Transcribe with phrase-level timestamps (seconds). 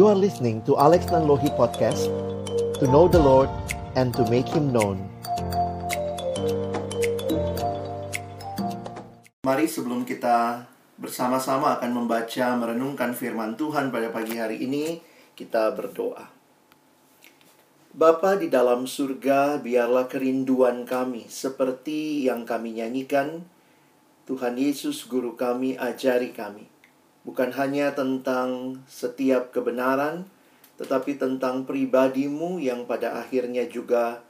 [0.00, 2.08] You are listening to Alex Nanlohi Podcast
[2.80, 3.52] To know the Lord
[4.00, 4.96] and to make Him known
[9.44, 10.64] Mari sebelum kita
[10.96, 15.04] bersama-sama akan membaca merenungkan firman Tuhan pada pagi hari ini
[15.36, 16.32] Kita berdoa
[17.92, 23.44] Bapa di dalam surga, biarlah kerinduan kami seperti yang kami nyanyikan.
[24.24, 26.79] Tuhan Yesus, Guru kami, ajari kami.
[27.22, 30.24] Bukan hanya tentang setiap kebenaran,
[30.80, 34.24] tetapi tentang pribadimu yang pada akhirnya juga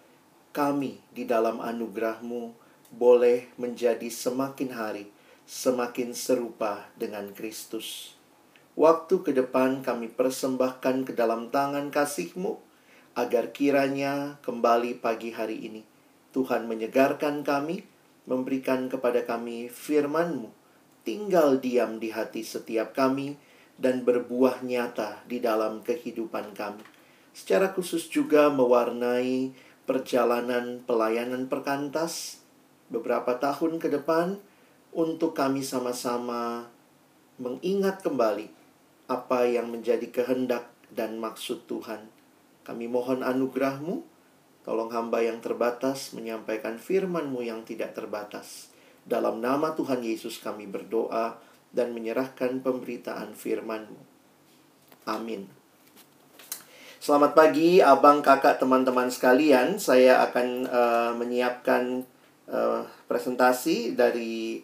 [0.51, 2.51] kami di dalam anugerahmu
[2.91, 5.05] boleh menjadi semakin hari,
[5.47, 8.19] semakin serupa dengan Kristus.
[8.75, 12.59] Waktu ke depan kami persembahkan ke dalam tangan kasihmu,
[13.15, 15.83] agar kiranya kembali pagi hari ini
[16.31, 17.83] Tuhan menyegarkan kami,
[18.27, 20.60] memberikan kepada kami firman-Mu,
[21.03, 23.37] tinggal diam di hati setiap kami,
[23.81, 26.85] dan berbuah nyata di dalam kehidupan kami.
[27.33, 29.57] Secara khusus juga mewarnai
[29.89, 32.45] perjalanan pelayanan perkantas
[32.93, 34.37] beberapa tahun ke depan
[34.93, 36.69] untuk kami sama-sama
[37.41, 38.53] mengingat kembali
[39.09, 42.21] apa yang menjadi kehendak dan maksud Tuhan
[42.71, 44.07] kami mohon anugerahmu,
[44.63, 48.70] tolong hamba yang terbatas menyampaikan firmanmu yang tidak terbatas.
[49.05, 51.39] Dalam nama Tuhan Yesus kami berdoa
[51.71, 53.99] dan menyerahkan pemberitaan firmanmu.
[55.09, 55.61] Amin.
[57.01, 59.81] Selamat pagi abang, kakak, teman-teman sekalian.
[59.81, 62.05] Saya akan uh, menyiapkan
[62.45, 64.61] uh, presentasi dari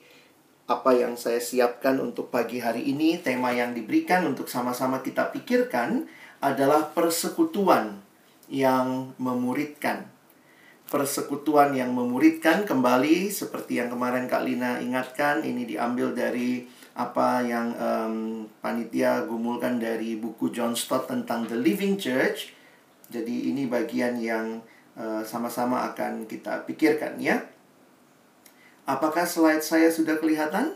[0.69, 3.17] apa yang saya siapkan untuk pagi hari ini.
[3.25, 6.05] Tema yang diberikan untuk sama-sama kita pikirkan
[6.45, 8.05] adalah persekutuan
[8.53, 10.16] yang memuridkan.
[10.87, 16.63] Persekutuan yang memuridkan kembali seperti yang kemarin Kak Lina ingatkan ini diambil dari
[16.95, 18.15] apa yang um,
[18.63, 22.55] panitia gumulkan dari buku John Stott tentang The Living Church.
[23.11, 24.63] Jadi ini bagian yang
[24.99, 27.39] eh, sama-sama akan kita pikirkan ya.
[28.87, 30.75] Apakah slide saya sudah kelihatan?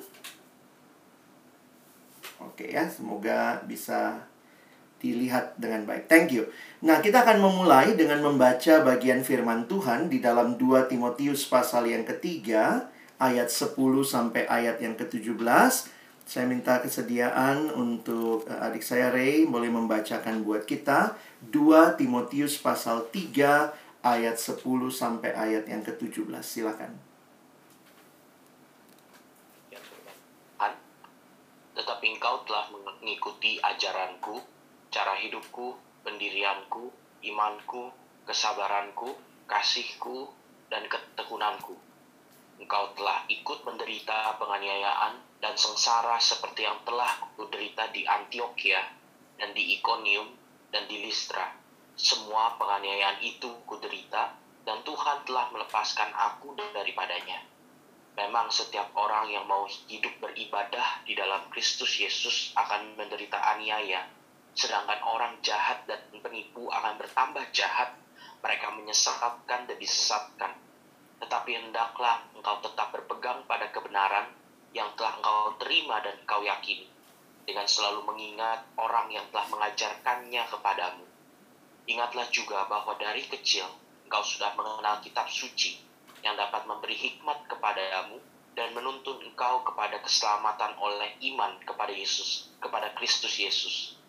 [2.42, 4.29] Oke ya, semoga bisa
[5.00, 6.06] dilihat dengan baik.
[6.06, 6.46] Thank you.
[6.84, 12.04] Nah, kita akan memulai dengan membaca bagian firman Tuhan di dalam 2 Timotius pasal yang
[12.04, 15.36] ketiga, ayat 10 sampai ayat yang ke-17.
[16.24, 21.18] Saya minta kesediaan untuk eh, adik saya Ray boleh membacakan buat kita
[21.52, 26.30] 2 Timotius pasal 3 ayat 10 sampai ayat yang ke-17.
[26.40, 26.92] Silakan.
[29.68, 29.80] Ya,
[31.76, 34.40] Tetapi engkau telah mengikuti ajaranku,
[34.90, 36.90] cara hidupku, pendirianku,
[37.22, 37.94] imanku,
[38.26, 39.14] kesabaranku,
[39.46, 40.30] kasihku,
[40.66, 41.78] dan ketekunanku.
[42.60, 48.84] Engkau telah ikut menderita penganiayaan dan sengsara seperti yang telah kuderita di Antioquia
[49.40, 50.28] dan di Iconium
[50.68, 51.48] dan di Listra.
[51.96, 54.36] Semua penganiayaan itu kuderita
[54.68, 57.40] dan Tuhan telah melepaskan aku daripadanya.
[58.20, 64.04] Memang setiap orang yang mau hidup beribadah di dalam Kristus Yesus akan menderita aniaya,
[64.50, 67.94] Sedangkan orang jahat dan penipu akan bertambah jahat,
[68.42, 70.52] mereka menyesatkan dan disesatkan.
[71.22, 74.32] Tetapi hendaklah engkau tetap berpegang pada kebenaran
[74.74, 76.88] yang telah engkau terima dan engkau yakini,
[77.46, 81.04] dengan selalu mengingat orang yang telah mengajarkannya kepadamu.
[81.86, 83.66] Ingatlah juga bahwa dari kecil
[84.08, 85.78] engkau sudah mengenal kitab suci
[86.26, 88.18] yang dapat memberi hikmat kepadamu
[88.58, 93.99] dan menuntun engkau kepada keselamatan oleh iman kepada Yesus, kepada Kristus Yesus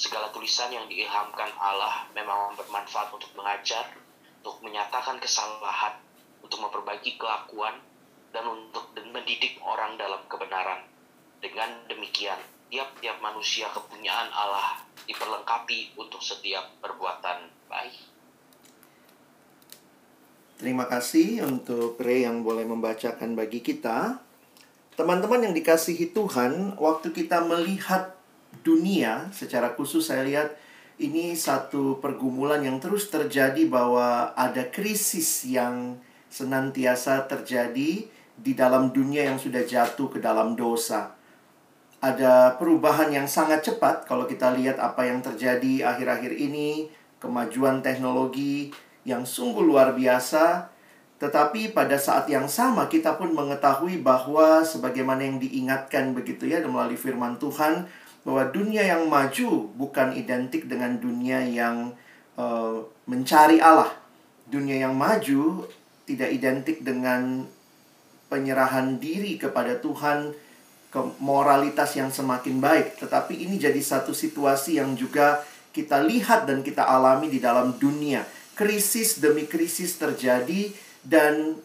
[0.00, 3.84] Segala tulisan yang diilhamkan Allah memang bermanfaat untuk mengajar,
[4.40, 6.00] untuk menyatakan kesalahan,
[6.40, 7.76] untuk memperbaiki kelakuan,
[8.32, 10.88] dan untuk mendidik orang dalam kebenaran.
[11.44, 12.40] Dengan demikian,
[12.72, 18.00] tiap-tiap manusia kepunyaan Allah diperlengkapi untuk setiap perbuatan baik.
[20.56, 24.16] Terima kasih untuk Ray yang boleh membacakan bagi kita.
[24.96, 28.19] Teman-teman yang dikasihi Tuhan, waktu kita melihat
[28.60, 30.48] dunia secara khusus saya lihat
[31.00, 35.96] ini satu pergumulan yang terus terjadi bahwa ada krisis yang
[36.28, 38.04] senantiasa terjadi
[38.40, 41.16] di dalam dunia yang sudah jatuh ke dalam dosa.
[42.00, 46.88] Ada perubahan yang sangat cepat kalau kita lihat apa yang terjadi akhir-akhir ini,
[47.20, 48.72] kemajuan teknologi
[49.04, 50.72] yang sungguh luar biasa.
[51.20, 56.96] Tetapi pada saat yang sama kita pun mengetahui bahwa sebagaimana yang diingatkan begitu ya melalui
[56.96, 57.84] firman Tuhan,
[58.24, 61.96] bahwa dunia yang maju bukan identik dengan dunia yang
[62.36, 63.96] uh, mencari Allah.
[64.50, 65.64] Dunia yang maju
[66.04, 67.46] tidak identik dengan
[68.28, 70.34] penyerahan diri kepada Tuhan
[70.90, 76.66] ke moralitas yang semakin baik, tetapi ini jadi satu situasi yang juga kita lihat dan
[76.66, 78.26] kita alami di dalam dunia.
[78.58, 80.74] Krisis demi krisis terjadi
[81.06, 81.56] dan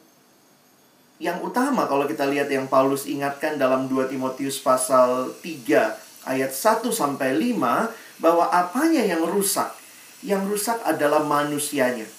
[1.18, 6.86] yang utama kalau kita lihat yang Paulus ingatkan dalam 2 Timotius pasal 3 ayat 1
[6.92, 9.72] sampai 5 bahwa apanya yang rusak?
[10.25, 12.10] Yang rusak adalah manusianya.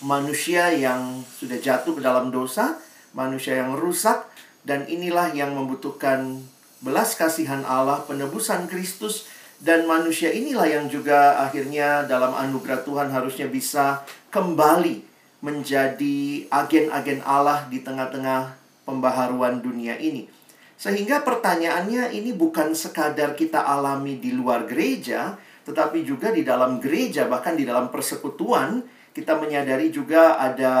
[0.00, 2.76] Manusia yang sudah jatuh ke dalam dosa,
[3.16, 4.28] manusia yang rusak
[4.66, 6.44] dan inilah yang membutuhkan
[6.84, 9.24] belas kasihan Allah, penebusan Kristus
[9.56, 15.00] dan manusia inilah yang juga akhirnya dalam anugerah Tuhan harusnya bisa kembali
[15.40, 18.52] menjadi agen-agen Allah di tengah-tengah
[18.84, 20.28] pembaharuan dunia ini.
[20.76, 27.24] Sehingga pertanyaannya ini bukan sekadar kita alami di luar gereja, tetapi juga di dalam gereja,
[27.26, 28.84] bahkan di dalam persekutuan,
[29.16, 30.74] kita menyadari juga ada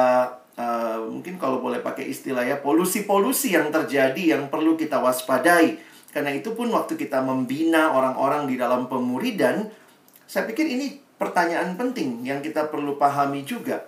[0.60, 5.80] uh, mungkin kalau boleh pakai istilah ya polusi-polusi yang terjadi yang perlu kita waspadai
[6.16, 9.68] karena itu pun waktu kita membina orang-orang di dalam pemuridan,
[10.24, 13.84] saya pikir ini pertanyaan penting yang kita perlu pahami juga.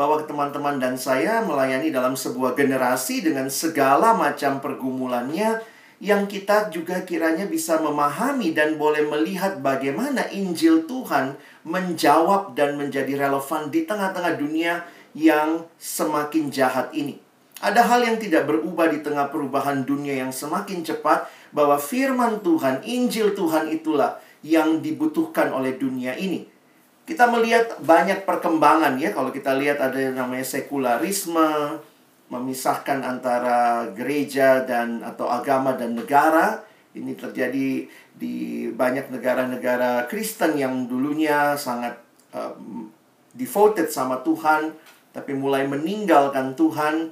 [0.00, 5.60] Bahwa teman-teman dan saya melayani dalam sebuah generasi dengan segala macam pergumulannya
[6.00, 11.36] yang kita juga kiranya bisa memahami dan boleh melihat bagaimana Injil Tuhan
[11.68, 17.20] menjawab dan menjadi relevan di tengah-tengah dunia yang semakin jahat ini.
[17.60, 22.80] Ada hal yang tidak berubah di tengah perubahan dunia yang semakin cepat bahwa firman Tuhan,
[22.88, 26.48] Injil Tuhan itulah yang dibutuhkan oleh dunia ini.
[27.10, 31.82] Kita melihat banyak perkembangan ya kalau kita lihat ada yang namanya sekularisme,
[32.30, 36.62] memisahkan antara gereja dan atau agama dan negara.
[36.94, 38.34] Ini terjadi di
[38.70, 41.98] banyak negara-negara Kristen yang dulunya sangat
[42.30, 42.90] um,
[43.34, 44.74] devoted sama Tuhan
[45.10, 47.10] tapi mulai meninggalkan Tuhan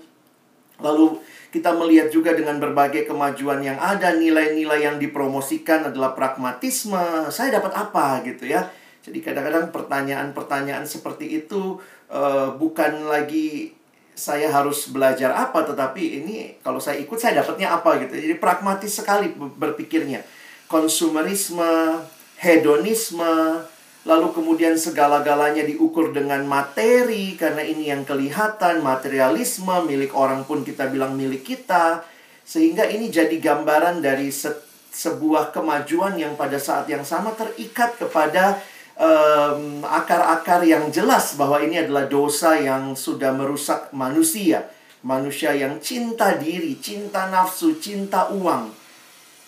[0.78, 1.18] Lalu
[1.50, 7.26] kita melihat juga dengan berbagai kemajuan yang ada, nilai-nilai yang dipromosikan adalah pragmatisme.
[7.34, 8.70] Saya dapat apa gitu ya.
[9.04, 11.78] Jadi kadang-kadang pertanyaan-pertanyaan seperti itu
[12.10, 13.72] uh, bukan lagi
[14.18, 18.18] saya harus belajar apa, tetapi ini kalau saya ikut saya dapatnya apa gitu.
[18.18, 20.26] Jadi pragmatis sekali berpikirnya.
[20.66, 22.02] Konsumerisme,
[22.42, 23.64] hedonisme,
[24.08, 30.88] lalu kemudian segala-galanya diukur dengan materi karena ini yang kelihatan materialisme milik orang pun kita
[30.88, 32.00] bilang milik kita
[32.40, 38.56] sehingga ini jadi gambaran dari se sebuah kemajuan yang pada saat yang sama terikat kepada
[38.98, 44.66] akar-akar um, yang jelas bahwa ini adalah dosa yang sudah merusak manusia.
[45.06, 48.74] Manusia yang cinta diri cinta nafsu cinta uang.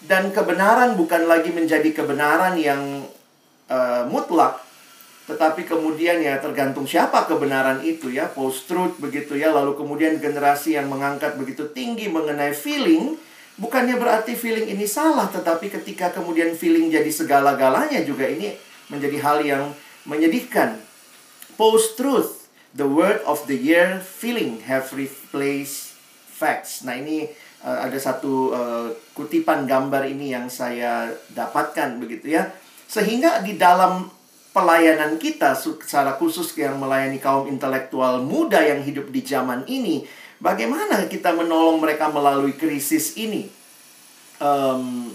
[0.00, 3.04] Dan kebenaran bukan lagi menjadi kebenaran yang
[3.68, 4.70] uh, mutlak
[5.30, 8.26] tetapi kemudian ya tergantung siapa kebenaran itu ya.
[8.30, 13.18] Post truth begitu ya lalu kemudian generasi yang mengangkat begitu tinggi mengenai feeling.
[13.58, 19.38] Bukannya berarti feeling ini salah tetapi ketika kemudian feeling jadi segala-galanya juga ini menjadi hal
[19.46, 19.64] yang
[20.04, 20.82] menyedihkan.
[21.54, 22.40] Post truth
[22.74, 25.94] the word of the year feeling have replaced
[26.30, 26.86] facts.
[26.86, 27.26] Nah ini
[27.66, 32.50] uh, ada satu uh, kutipan gambar ini yang saya dapatkan begitu ya.
[32.90, 34.10] Sehingga di dalam
[34.50, 40.02] pelayanan kita secara khusus yang melayani kaum intelektual muda yang hidup di zaman ini,
[40.42, 43.46] bagaimana kita menolong mereka melalui krisis ini?
[44.42, 45.12] Um,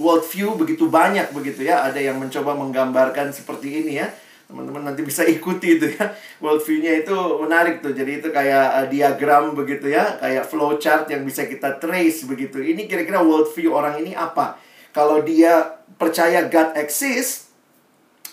[0.00, 4.08] worldview begitu banyak begitu ya, ada yang mencoba menggambarkan seperti ini ya.
[4.48, 6.16] Teman-teman nanti bisa ikuti itu ya.
[6.40, 7.14] Worldview-nya itu
[7.44, 7.92] menarik tuh.
[7.92, 12.58] Jadi itu kayak uh, diagram begitu ya, kayak flowchart yang bisa kita trace begitu.
[12.64, 14.56] Ini kira-kira worldview orang ini apa?
[14.90, 17.54] Kalau dia percaya God exists,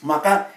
[0.01, 0.49] maka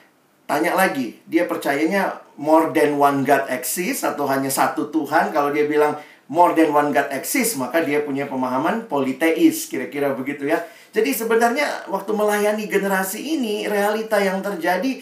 [0.48, 5.28] tanya lagi, dia percayanya more than one God exists atau hanya satu Tuhan?
[5.36, 6.00] Kalau dia bilang
[6.32, 10.64] more than one God exists, maka dia punya pemahaman politeis, kira-kira begitu ya.
[10.90, 14.98] Jadi sebenarnya waktu melayani generasi ini, realita yang terjadi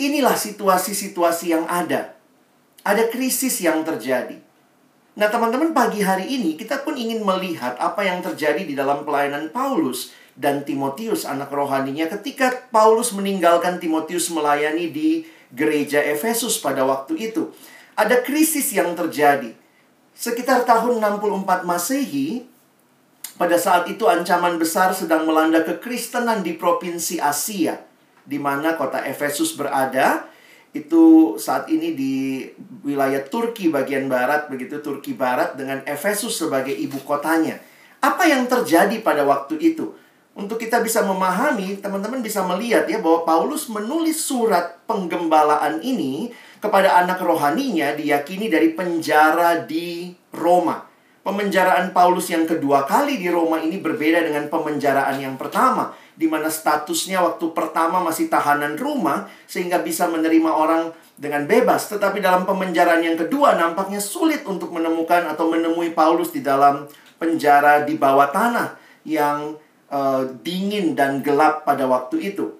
[0.00, 2.16] inilah situasi-situasi yang ada.
[2.80, 4.40] Ada krisis yang terjadi.
[5.16, 9.48] Nah, teman-teman, pagi hari ini kita pun ingin melihat apa yang terjadi di dalam pelayanan
[9.48, 17.32] Paulus dan Timotius, anak rohaninya, ketika Paulus meninggalkan Timotius melayani di gereja Efesus pada waktu
[17.32, 17.48] itu.
[17.96, 19.56] Ada krisis yang terjadi.
[20.12, 22.44] Sekitar tahun 64 Masehi,
[23.36, 27.76] pada saat itu ancaman besar sedang melanda kekristenan di provinsi Asia,
[28.24, 30.24] di mana kota Efesus berada
[30.76, 32.44] itu saat ini di
[32.84, 37.60] wilayah Turki bagian barat begitu Turki barat dengan Efesus sebagai ibu kotanya.
[38.00, 39.96] Apa yang terjadi pada waktu itu?
[40.36, 46.28] Untuk kita bisa memahami, teman-teman bisa melihat ya bahwa Paulus menulis surat penggembalaan ini
[46.60, 50.95] kepada anak rohaninya diyakini dari penjara di Roma.
[51.26, 56.46] Pemenjaraan Paulus yang kedua kali di Roma ini berbeda dengan pemenjaraan yang pertama, di mana
[56.46, 61.90] statusnya waktu pertama masih tahanan rumah, sehingga bisa menerima orang dengan bebas.
[61.90, 66.86] Tetapi dalam pemenjaraan yang kedua, nampaknya sulit untuk menemukan atau menemui Paulus di dalam
[67.18, 69.58] penjara di bawah tanah yang
[69.90, 72.54] uh, dingin dan gelap pada waktu itu.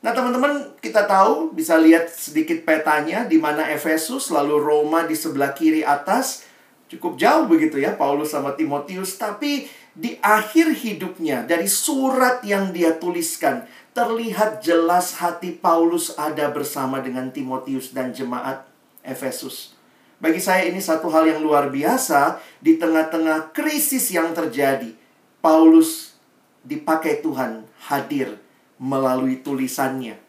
[0.00, 5.52] Nah, teman-teman, kita tahu bisa lihat sedikit petanya di mana Efesus lalu Roma di sebelah
[5.52, 6.45] kiri atas
[6.86, 9.66] cukup jauh begitu ya Paulus sama Timotius tapi
[9.96, 13.66] di akhir hidupnya dari surat yang dia tuliskan
[13.96, 18.68] terlihat jelas hati Paulus ada bersama dengan Timotius dan jemaat
[19.00, 19.72] Efesus.
[20.20, 24.92] Bagi saya ini satu hal yang luar biasa di tengah-tengah krisis yang terjadi.
[25.40, 26.16] Paulus
[26.60, 28.36] dipakai Tuhan hadir
[28.76, 30.20] melalui tulisannya.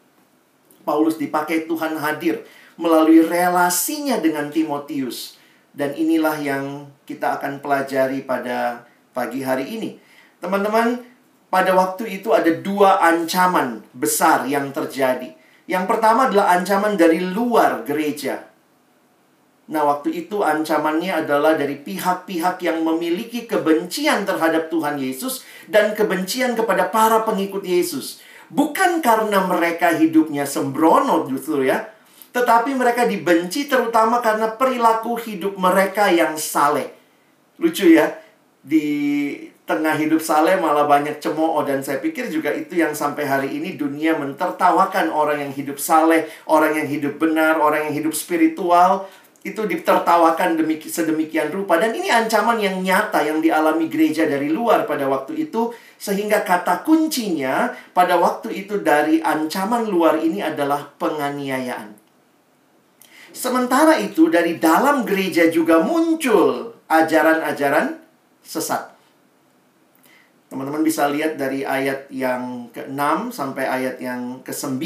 [0.88, 2.44] Paulus dipakai Tuhan hadir
[2.80, 5.37] melalui relasinya dengan Timotius
[5.78, 8.82] dan inilah yang kita akan pelajari pada
[9.14, 9.94] pagi hari ini.
[10.42, 11.06] Teman-teman,
[11.46, 15.38] pada waktu itu ada dua ancaman besar yang terjadi.
[15.70, 18.50] Yang pertama adalah ancaman dari luar gereja.
[19.68, 26.56] Nah, waktu itu ancamannya adalah dari pihak-pihak yang memiliki kebencian terhadap Tuhan Yesus dan kebencian
[26.58, 28.18] kepada para pengikut Yesus.
[28.48, 31.84] Bukan karena mereka hidupnya sembrono justru ya,
[32.32, 36.92] tetapi mereka dibenci terutama karena perilaku hidup mereka yang saleh.
[37.58, 38.14] Lucu ya,
[38.62, 38.86] di
[39.68, 43.76] tengah hidup saleh malah banyak cemooh dan saya pikir juga itu yang sampai hari ini
[43.76, 49.04] dunia mentertawakan orang yang hidup saleh, orang yang hidup benar, orang yang hidup spiritual
[49.44, 54.88] itu ditertawakan demiki, sedemikian rupa dan ini ancaman yang nyata yang dialami gereja dari luar
[54.88, 55.70] pada waktu itu
[56.00, 61.97] sehingga kata kuncinya pada waktu itu dari ancaman luar ini adalah penganiayaan.
[63.38, 67.94] Sementara itu dari dalam gereja juga muncul ajaran-ajaran
[68.42, 68.98] sesat.
[70.50, 74.82] Teman-teman bisa lihat dari ayat yang ke-6 sampai ayat yang ke-9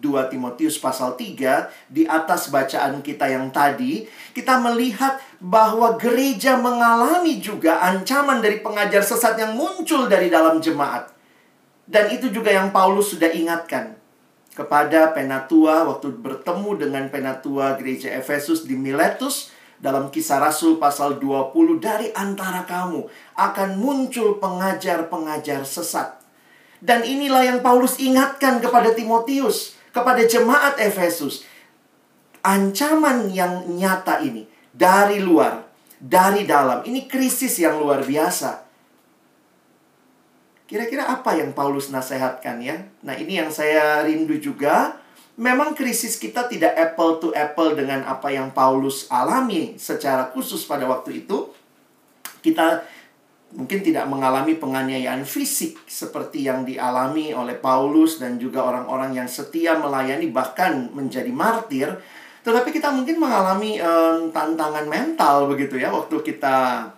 [0.00, 7.44] 2 Timotius pasal 3 di atas bacaan kita yang tadi kita melihat bahwa gereja mengalami
[7.44, 11.12] juga ancaman dari pengajar sesat yang muncul dari dalam jemaat.
[11.84, 14.00] Dan itu juga yang Paulus sudah ingatkan
[14.52, 19.48] kepada penatua waktu bertemu dengan penatua gereja Efesus di Miletus
[19.82, 26.22] dalam kisah Rasul pasal 20 dari antara kamu akan muncul pengajar-pengajar sesat.
[26.78, 31.46] Dan inilah yang Paulus ingatkan kepada Timotius, kepada jemaat Efesus.
[32.42, 35.62] Ancaman yang nyata ini dari luar,
[35.98, 36.82] dari dalam.
[36.82, 38.61] Ini krisis yang luar biasa.
[40.72, 42.80] Kira-kira apa yang Paulus nasihatkan ya?
[43.04, 44.96] Nah, ini yang saya rindu juga.
[45.36, 50.88] Memang krisis kita tidak apple to apple dengan apa yang Paulus alami secara khusus pada
[50.88, 51.52] waktu itu.
[52.40, 52.88] Kita
[53.52, 59.76] mungkin tidak mengalami penganiayaan fisik seperti yang dialami oleh Paulus dan juga orang-orang yang setia
[59.76, 62.00] melayani bahkan menjadi martir.
[62.48, 66.88] Tetapi kita mungkin mengalami um, tantangan mental begitu ya waktu kita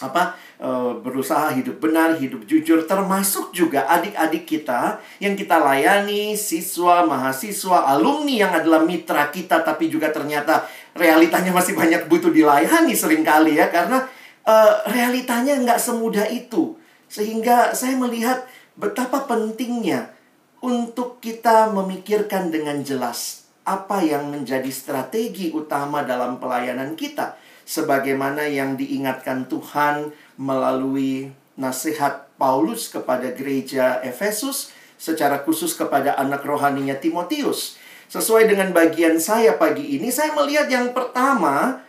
[0.00, 7.02] apa Eh, berusaha hidup benar, hidup jujur, termasuk juga adik-adik kita yang kita layani, siswa,
[7.02, 10.62] mahasiswa, alumni yang adalah mitra kita, tapi juga ternyata
[10.94, 14.06] realitanya masih banyak butuh dilayani sering kali ya, karena
[14.46, 16.78] uh, realitanya nggak semudah itu.
[17.10, 18.46] Sehingga saya melihat
[18.78, 20.14] betapa pentingnya
[20.62, 27.34] untuk kita memikirkan dengan jelas apa yang menjadi strategi utama dalam pelayanan kita
[27.64, 36.98] sebagaimana yang diingatkan Tuhan melalui nasihat Paulus kepada gereja Efesus secara khusus kepada anak rohaninya
[36.98, 37.78] Timotius.
[38.10, 41.82] Sesuai dengan bagian saya pagi ini, saya melihat yang pertama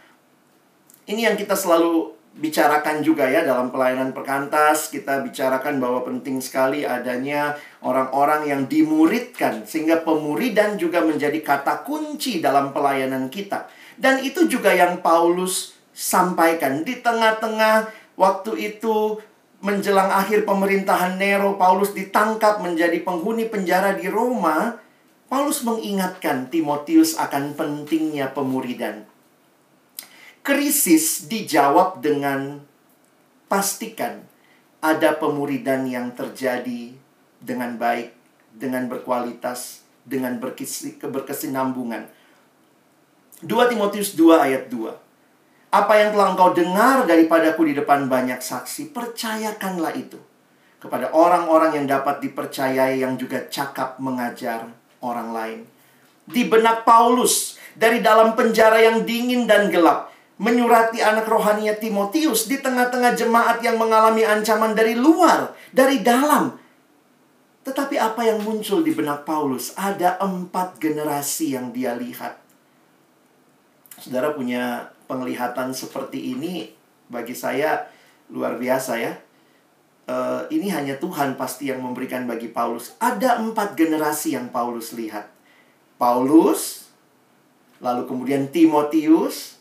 [1.06, 6.84] ini yang kita selalu bicarakan juga ya dalam pelayanan perkantas kita bicarakan bahwa penting sekali
[6.84, 13.72] adanya orang-orang yang dimuridkan sehingga pemuridan juga menjadi kata kunci dalam pelayanan kita.
[13.96, 19.20] Dan itu juga yang Paulus sampaikan di tengah-tengah waktu itu
[19.64, 24.78] menjelang akhir pemerintahan Nero, Paulus ditangkap menjadi penghuni penjara di Roma.
[25.26, 29.10] Paulus mengingatkan Timotius akan pentingnya pemuridan.
[30.46, 32.62] Krisis dijawab dengan
[33.50, 34.22] pastikan
[34.86, 36.94] ada pemuridan yang terjadi
[37.42, 38.14] dengan baik,
[38.54, 42.06] dengan berkualitas, dengan berkesinambungan.
[43.42, 45.05] 2 Timotius 2 ayat 2.
[45.74, 50.18] Apa yang telah engkau dengar daripadaku di depan banyak saksi, percayakanlah itu
[50.86, 54.70] kepada orang-orang yang dapat dipercayai yang juga cakap mengajar
[55.02, 55.60] orang lain.
[56.26, 62.62] Di benak Paulus, dari dalam penjara yang dingin dan gelap, menyurati anak rohaninya Timotius di
[62.62, 66.54] tengah-tengah jemaat yang mengalami ancaman dari luar, dari dalam.
[67.66, 69.74] Tetapi apa yang muncul di benak Paulus?
[69.74, 72.38] Ada empat generasi yang dia lihat.
[73.98, 76.74] Saudara punya penglihatan seperti ini,
[77.10, 77.86] bagi saya
[78.30, 79.14] luar biasa ya.
[80.06, 82.94] Uh, ini hanya Tuhan pasti yang memberikan bagi Paulus.
[83.02, 85.34] Ada empat generasi yang Paulus lihat.
[85.98, 86.92] Paulus,
[87.82, 89.58] lalu kemudian Timotius,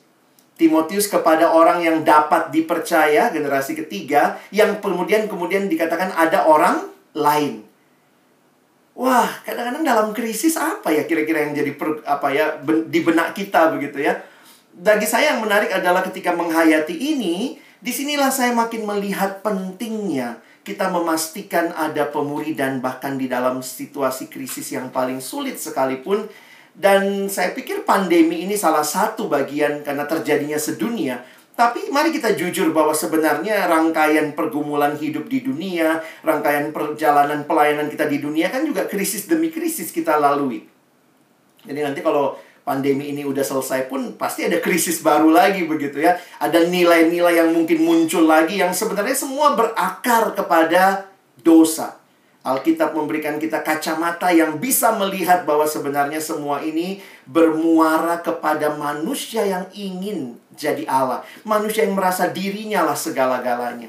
[0.55, 7.65] Timotius kepada orang yang dapat dipercaya, generasi ketiga, yang kemudian kemudian dikatakan ada orang lain.
[8.95, 13.35] Wah, kadang-kadang dalam krisis apa ya kira-kira yang jadi per, apa ya ben, di benak
[13.35, 14.15] kita begitu ya.
[14.75, 20.89] Bagi saya yang menarik adalah ketika menghayati ini, Di sinilah saya makin melihat pentingnya kita
[20.89, 26.25] memastikan ada pemuridan bahkan di dalam situasi krisis yang paling sulit sekalipun.
[26.73, 31.21] Dan saya pikir pandemi ini salah satu bagian karena terjadinya sedunia.
[31.53, 38.09] Tapi mari kita jujur bahwa sebenarnya rangkaian pergumulan hidup di dunia, rangkaian perjalanan pelayanan kita
[38.09, 40.67] di dunia kan juga krisis demi krisis kita lalui.
[41.69, 46.17] Jadi nanti kalau pandemi ini udah selesai pun pasti ada krisis baru lagi begitu ya.
[46.41, 51.07] Ada nilai-nilai yang mungkin muncul lagi yang sebenarnya semua berakar kepada
[51.45, 52.01] dosa.
[52.45, 59.65] Alkitab memberikan kita kacamata yang bisa melihat bahwa sebenarnya semua ini bermuara kepada manusia yang
[59.73, 61.25] ingin jadi Allah.
[61.41, 63.89] Manusia yang merasa dirinya lah segala-galanya.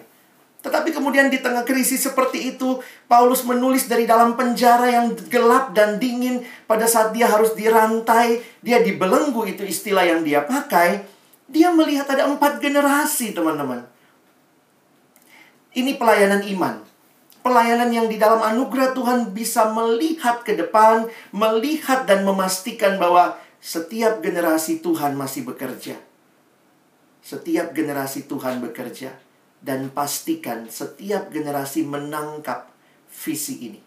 [0.65, 6.01] Tetapi kemudian di tengah krisis seperti itu, Paulus menulis dari dalam penjara yang gelap dan
[6.01, 11.05] dingin pada saat dia harus dirantai, dia dibelenggu itu istilah yang dia pakai.
[11.45, 13.85] Dia melihat ada empat generasi, teman-teman.
[15.77, 16.81] Ini pelayanan iman.
[17.45, 24.17] Pelayanan yang di dalam anugerah Tuhan bisa melihat ke depan, melihat dan memastikan bahwa setiap
[24.25, 26.01] generasi Tuhan masih bekerja.
[27.21, 29.24] Setiap generasi Tuhan bekerja
[29.65, 32.69] dan pastikan setiap generasi menangkap
[33.09, 33.81] visi ini.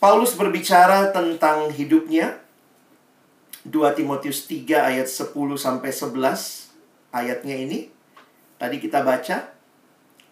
[0.00, 2.40] Paulus berbicara tentang hidupnya
[3.68, 6.72] 2 Timotius 3 ayat 10 sampai 11
[7.12, 7.92] ayatnya ini
[8.56, 9.52] tadi kita baca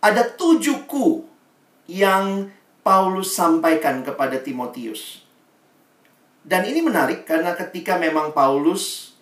[0.01, 1.25] ada tujuh ku
[1.85, 2.49] yang
[2.85, 5.25] Paulus sampaikan kepada Timotius.
[6.45, 9.14] Dan ini menarik karena ketika memang Paulus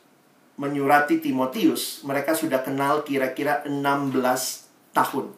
[0.62, 4.14] menyurati Timotius, mereka sudah kenal kira-kira 16
[4.94, 5.34] tahun.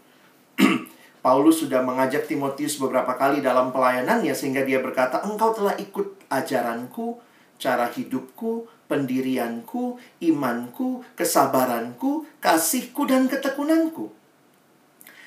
[1.24, 7.16] Paulus sudah mengajak Timotius beberapa kali dalam pelayanannya sehingga dia berkata, "Engkau telah ikut ajaranku,
[7.56, 14.12] cara hidupku, pendirianku, imanku, kesabaranku, kasihku dan ketekunanku."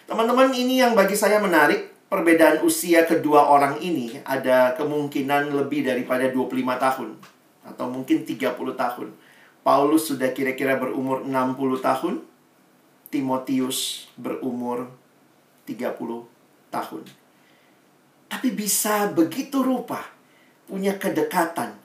[0.06, 1.98] Teman-teman, ini yang bagi saya menarik.
[2.08, 7.10] Perbedaan usia kedua orang ini ada kemungkinan lebih daripada 25 tahun
[7.68, 9.12] atau mungkin 30 tahun.
[9.68, 12.24] Paulus sudah kira-kira berumur 60 tahun.
[13.12, 14.88] Timotius berumur
[15.68, 16.24] 30
[16.72, 17.04] tahun.
[18.32, 20.08] Tapi bisa begitu rupa
[20.72, 21.76] punya kedekatan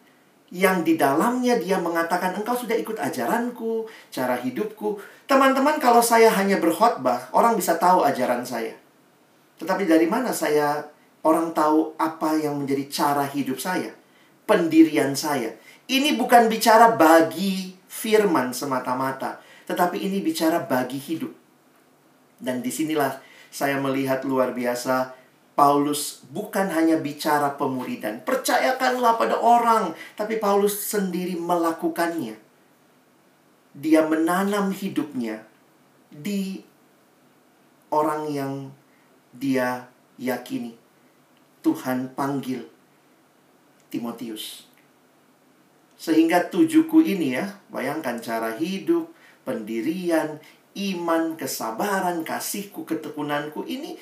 [0.54, 5.02] yang di dalamnya dia mengatakan engkau sudah ikut ajaranku, cara hidupku.
[5.26, 8.78] Teman-teman kalau saya hanya berkhotbah, orang bisa tahu ajaran saya.
[9.58, 10.86] Tetapi dari mana saya
[11.26, 13.90] orang tahu apa yang menjadi cara hidup saya,
[14.46, 15.56] pendirian saya?
[15.90, 21.34] Ini bukan bicara bagi firman semata-mata, tetapi ini bicara bagi hidup.
[22.38, 23.18] Dan di sinilah
[23.52, 28.24] saya melihat luar biasa Paulus bukan hanya bicara pemuridan.
[28.24, 29.92] Percayakanlah pada orang.
[30.16, 32.40] Tapi Paulus sendiri melakukannya.
[33.76, 35.44] Dia menanam hidupnya
[36.08, 36.64] di
[37.92, 38.52] orang yang
[39.32, 40.76] dia yakini.
[41.60, 42.64] Tuhan panggil
[43.92, 44.71] Timotius.
[46.02, 49.06] Sehingga tujuhku ini ya, bayangkan cara hidup,
[49.46, 50.42] pendirian,
[50.74, 53.94] iman, kesabaran, kasihku, ketekunanku ini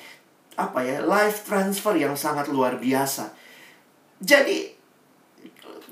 [0.57, 3.29] apa ya, life transfer yang sangat luar biasa.
[4.17, 4.73] Jadi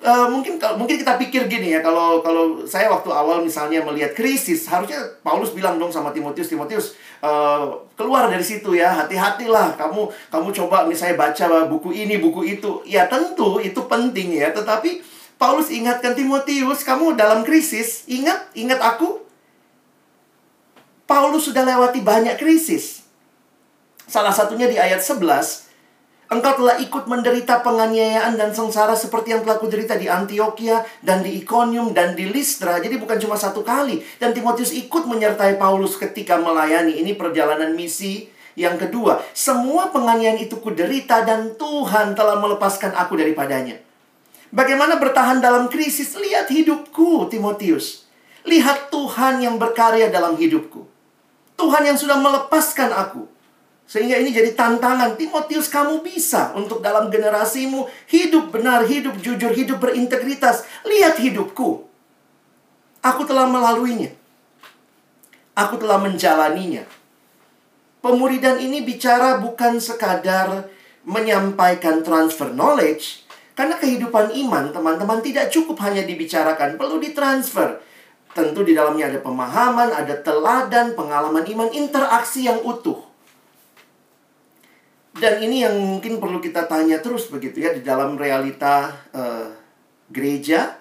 [0.01, 4.65] uh, mungkin mungkin kita pikir gini ya, kalau kalau saya waktu awal misalnya melihat krisis,
[4.65, 10.47] harusnya Paulus bilang dong sama Timotius, Timotius uh, keluar dari situ ya, hati-hatilah kamu kamu
[10.57, 12.81] coba misalnya baca buku ini, buku itu.
[12.89, 15.01] Ya tentu itu penting ya, tetapi
[15.39, 19.23] Paulus ingatkan Timotius, kamu dalam krisis, ingat, ingat aku.
[21.07, 23.07] Paulus sudah lewati banyak krisis.
[24.03, 25.71] Salah satunya di ayat 11,
[26.29, 31.41] Engkau telah ikut menderita penganiayaan dan sengsara seperti yang telah kuderita di Antioquia dan di
[31.41, 32.77] Iconium dan di Listra.
[32.77, 34.05] Jadi bukan cuma satu kali.
[34.21, 37.01] Dan Timotius ikut menyertai Paulus ketika melayani.
[37.01, 39.25] Ini perjalanan misi yang kedua.
[39.33, 43.88] Semua penganiayaan itu kuderita dan Tuhan telah melepaskan aku daripadanya.
[44.49, 46.17] Bagaimana bertahan dalam krisis?
[46.17, 48.09] Lihat hidupku, Timotius.
[48.49, 50.89] Lihat Tuhan yang berkarya dalam hidupku.
[51.53, 53.29] Tuhan yang sudah melepaskan aku.
[53.89, 55.17] Sehingga ini jadi tantangan.
[55.17, 60.65] Timotius, kamu bisa untuk dalam generasimu hidup benar, hidup jujur, hidup berintegritas.
[60.85, 61.85] Lihat hidupku.
[63.05, 64.13] Aku telah melaluinya.
[65.53, 66.85] Aku telah menjalaninya.
[67.99, 70.71] Pemuridan ini bicara bukan sekadar
[71.03, 73.27] menyampaikan transfer knowledge,
[73.59, 77.83] karena kehidupan iman, teman-teman, tidak cukup hanya dibicarakan, perlu ditransfer.
[78.31, 83.03] Tentu di dalamnya ada pemahaman, ada teladan, pengalaman iman, interaksi yang utuh.
[85.11, 89.51] Dan ini yang mungkin perlu kita tanya terus begitu ya di dalam realita uh,
[90.07, 90.79] gereja,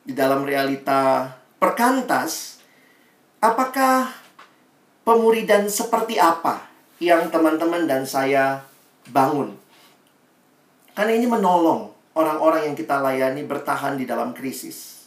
[0.00, 1.28] di dalam realita
[1.60, 2.64] perkantas,
[3.44, 4.08] apakah
[5.04, 6.64] pemuridan seperti apa
[6.96, 8.64] yang teman-teman dan saya
[9.12, 9.52] bangun?
[10.96, 15.04] Karena ini menolong orang-orang yang kita layani bertahan di dalam krisis.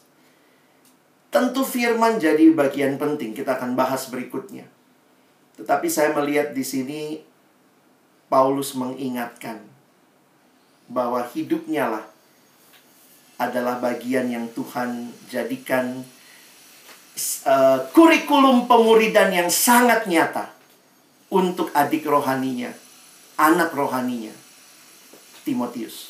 [1.33, 4.65] Tentu firman jadi bagian penting, kita akan bahas berikutnya.
[5.57, 7.01] Tetapi saya melihat di sini
[8.29, 9.61] Paulus mengingatkan
[10.89, 12.05] bahwa hidupnya lah
[13.37, 16.01] adalah bagian yang Tuhan jadikan
[17.45, 20.49] uh, kurikulum pemuridan yang sangat nyata
[21.29, 22.73] untuk adik rohaninya,
[23.37, 24.33] anak rohaninya,
[25.45, 26.08] Timotius.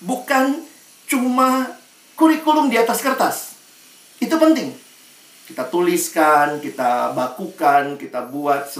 [0.00, 0.64] Bukan
[1.08, 1.76] cuma
[2.16, 3.56] kurikulum di atas kertas.
[4.20, 4.72] Itu penting.
[5.48, 8.70] Kita tuliskan, kita bakukan, kita buat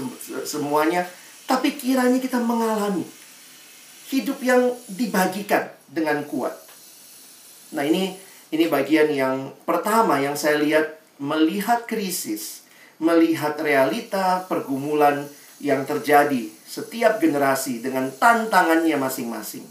[0.47, 1.03] semuanya
[1.51, 3.03] tapi kiranya kita mengalami
[4.07, 6.55] hidup yang dibagikan dengan kuat.
[7.75, 8.15] Nah, ini
[8.55, 12.63] ini bagian yang pertama yang saya lihat melihat krisis,
[13.03, 15.27] melihat realita pergumulan
[15.59, 19.67] yang terjadi setiap generasi dengan tantangannya masing-masing.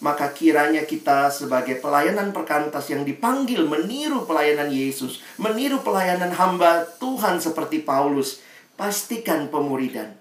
[0.00, 7.36] Maka kiranya kita sebagai pelayanan perkantas yang dipanggil meniru pelayanan Yesus, meniru pelayanan hamba Tuhan
[7.36, 8.40] seperti Paulus,
[8.80, 10.20] pastikan pemuridan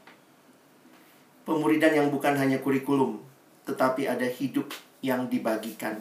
[1.49, 3.17] pemuridan yang bukan hanya kurikulum,
[3.65, 4.69] tetapi ada hidup
[5.01, 5.97] yang dibagikan.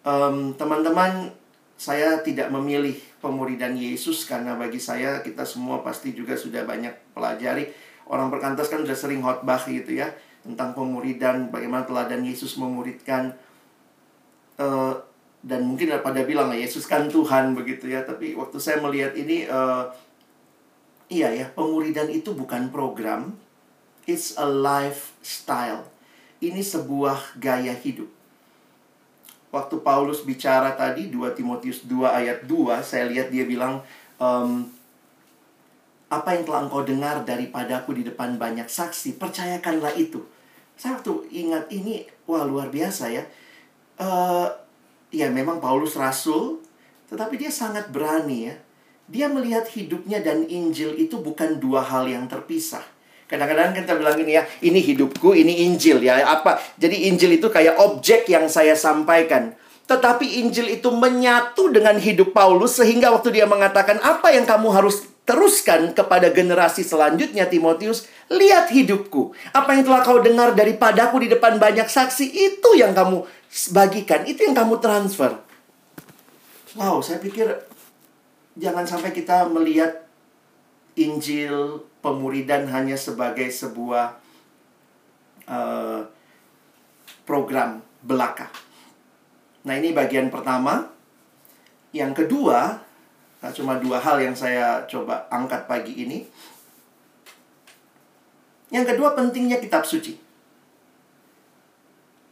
[0.00, 1.36] teman teman-teman,
[1.76, 7.68] saya tidak memilih pemuridan Yesus karena bagi saya kita semua pasti juga sudah banyak pelajari.
[8.08, 10.08] Orang perkantas kan sudah sering khotbah gitu ya
[10.48, 13.36] tentang pemuridan, bagaimana teladan Yesus memuridkan.
[14.56, 14.96] Uh,
[15.44, 18.02] dan mungkin pada bilang Yesus kan Tuhan begitu ya.
[18.02, 19.86] Tapi waktu saya melihat ini, uh,
[21.12, 23.36] iya ya, pemuridan itu bukan program,
[24.08, 25.84] It's a lifestyle.
[26.40, 28.08] Ini sebuah gaya hidup.
[29.52, 33.84] Waktu Paulus bicara tadi 2 Timotius 2 ayat 2, saya lihat dia bilang
[34.16, 34.64] um,
[36.08, 40.24] apa yang telah engkau dengar daripadaku di depan banyak saksi, percayakanlah itu.
[40.78, 43.26] Saya waktu ingat ini, wah luar biasa ya.
[43.98, 44.46] Uh,
[45.10, 46.62] ya memang Paulus rasul,
[47.10, 48.54] tetapi dia sangat berani ya.
[49.10, 52.86] Dia melihat hidupnya dan Injil itu bukan dua hal yang terpisah.
[53.26, 56.22] Kadang-kadang kita bilang ini ya, ini hidupku, ini Injil ya.
[56.22, 56.62] Apa?
[56.78, 59.58] Jadi Injil itu kayak objek yang saya sampaikan.
[59.88, 65.07] Tetapi Injil itu menyatu dengan hidup Paulus sehingga waktu dia mengatakan apa yang kamu harus
[65.28, 69.36] teruskan kepada generasi selanjutnya Timotius, lihat hidupku.
[69.52, 73.28] Apa yang telah kau dengar daripadaku di depan banyak saksi, itu yang kamu
[73.76, 75.36] bagikan, itu yang kamu transfer.
[76.80, 77.44] Wow, saya pikir
[78.56, 80.08] jangan sampai kita melihat
[80.96, 84.16] Injil pemuridan hanya sebagai sebuah
[85.44, 86.00] uh,
[87.28, 88.48] program belaka.
[89.68, 90.88] Nah, ini bagian pertama.
[91.92, 92.87] Yang kedua,
[93.38, 96.26] nah cuma dua hal yang saya coba angkat pagi ini.
[98.68, 100.18] Yang kedua, pentingnya kitab suci.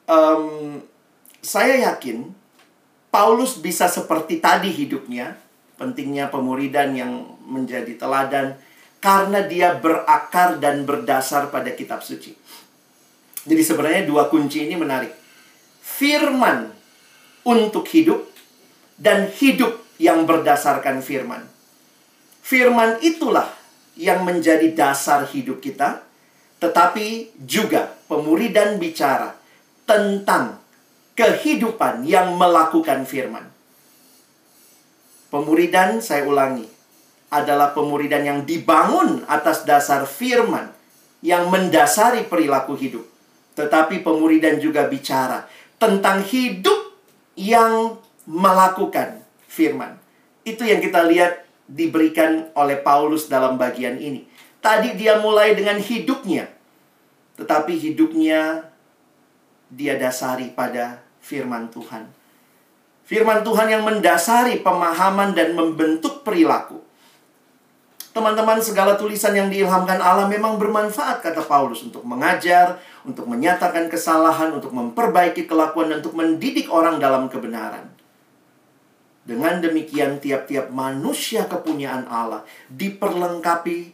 [0.06, 0.82] Um,
[1.40, 2.30] saya yakin
[3.08, 5.40] Paulus bisa seperti tadi hidupnya,
[5.80, 8.60] pentingnya pemuridan yang menjadi teladan
[9.00, 12.34] karena dia berakar dan berdasar pada kitab suci.
[13.46, 15.14] Jadi sebenarnya dua kunci ini menarik.
[15.80, 16.74] Firman
[17.46, 18.26] untuk hidup
[18.98, 21.44] dan hidup yang berdasarkan firman.
[22.46, 23.50] Firman itulah
[23.98, 26.04] yang menjadi dasar hidup kita,
[26.62, 29.34] tetapi juga pemuridan bicara
[29.88, 30.60] tentang
[31.16, 33.48] kehidupan yang melakukan firman.
[35.32, 36.68] Pemuridan, saya ulangi,
[37.32, 40.70] adalah pemuridan yang dibangun atas dasar firman
[41.24, 43.02] yang mendasari perilaku hidup.
[43.58, 45.48] Tetapi pemuridan juga bicara
[45.80, 46.94] tentang hidup
[47.34, 49.25] yang melakukan
[49.56, 49.96] firman.
[50.44, 54.28] Itu yang kita lihat diberikan oleh Paulus dalam bagian ini.
[54.60, 56.52] Tadi dia mulai dengan hidupnya.
[57.40, 58.68] Tetapi hidupnya
[59.72, 62.06] dia dasari pada firman Tuhan.
[63.06, 66.82] Firman Tuhan yang mendasari pemahaman dan membentuk perilaku.
[68.10, 74.56] Teman-teman, segala tulisan yang diilhamkan Allah memang bermanfaat, kata Paulus, untuk mengajar, untuk menyatakan kesalahan,
[74.56, 77.95] untuk memperbaiki kelakuan, dan untuk mendidik orang dalam kebenaran.
[79.26, 83.90] Dengan demikian, tiap-tiap manusia kepunyaan Allah diperlengkapi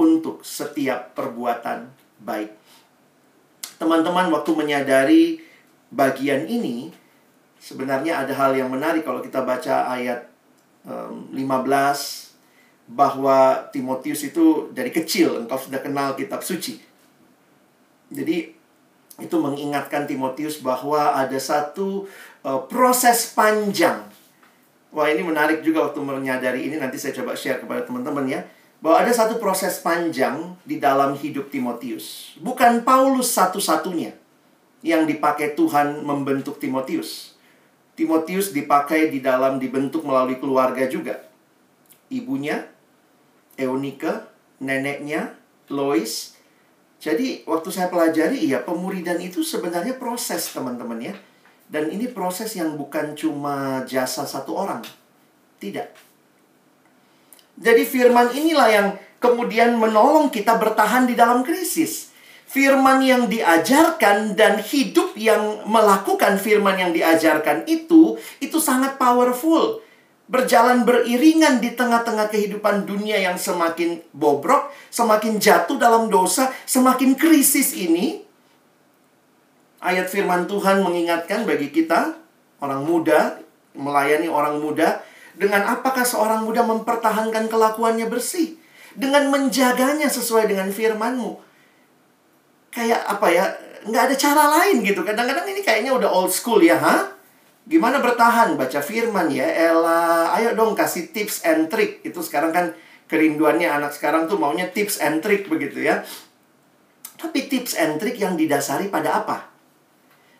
[0.00, 1.92] untuk setiap perbuatan
[2.24, 2.56] baik.
[3.76, 5.22] Teman-teman, waktu menyadari
[5.92, 6.88] bagian ini,
[7.60, 10.32] sebenarnya ada hal yang menarik kalau kita baca ayat
[10.88, 12.32] um, 15
[12.88, 16.82] bahwa Timotius itu dari kecil engkau sudah kenal kitab suci.
[18.12, 18.52] Jadi
[19.20, 22.08] itu mengingatkan Timotius bahwa ada satu
[22.42, 24.11] uh, proses panjang.
[24.92, 28.44] Wah, ini menarik juga waktu menyadari ini nanti saya coba share kepada teman-teman ya.
[28.84, 32.36] Bahwa ada satu proses panjang di dalam hidup Timotius.
[32.36, 34.12] Bukan Paulus satu-satunya
[34.84, 37.38] yang dipakai Tuhan membentuk Timotius.
[37.96, 41.24] Timotius dipakai di dalam dibentuk melalui keluarga juga.
[42.12, 42.68] Ibunya
[43.56, 44.28] Eunika,
[44.60, 45.36] neneknya,
[45.72, 46.36] Lois.
[47.02, 51.14] Jadi waktu saya pelajari, ya pemuridan itu sebenarnya proses teman-teman ya.
[51.72, 54.84] Dan ini proses yang bukan cuma jasa satu orang.
[55.56, 55.88] Tidak.
[57.56, 62.12] Jadi firman inilah yang kemudian menolong kita bertahan di dalam krisis.
[62.44, 69.80] Firman yang diajarkan dan hidup yang melakukan firman yang diajarkan itu, itu sangat powerful
[70.32, 77.76] berjalan beriringan di tengah-tengah kehidupan dunia yang semakin bobrok, semakin jatuh dalam dosa, semakin krisis
[77.76, 78.24] ini.
[79.82, 82.14] Ayat firman Tuhan mengingatkan bagi kita,
[82.62, 83.42] orang muda,
[83.74, 85.02] melayani orang muda,
[85.34, 88.54] dengan apakah seorang muda mempertahankan kelakuannya bersih?
[88.94, 91.34] Dengan menjaganya sesuai dengan firmanmu.
[92.70, 93.44] Kayak apa ya,
[93.82, 95.02] nggak ada cara lain gitu.
[95.02, 97.10] Kadang-kadang ini kayaknya udah old school ya, ha?
[97.66, 98.54] Gimana bertahan?
[98.54, 99.50] Baca firman ya.
[99.50, 102.06] Ella, ayo dong kasih tips and trick.
[102.06, 102.70] Itu sekarang kan
[103.10, 106.06] kerinduannya anak sekarang tuh maunya tips and trick begitu ya.
[107.18, 109.51] Tapi tips and trick yang didasari pada apa?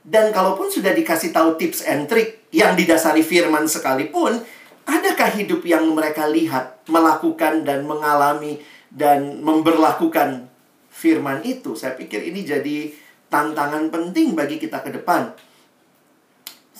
[0.02, 4.42] Dan kalaupun sudah dikasih tahu tips and trick yang didasari firman sekalipun,
[4.82, 8.58] adakah hidup yang mereka lihat, melakukan dan mengalami
[8.90, 10.50] dan memberlakukan
[10.90, 11.78] firman itu?
[11.78, 12.90] Saya pikir ini jadi
[13.30, 15.32] tantangan penting bagi kita ke depan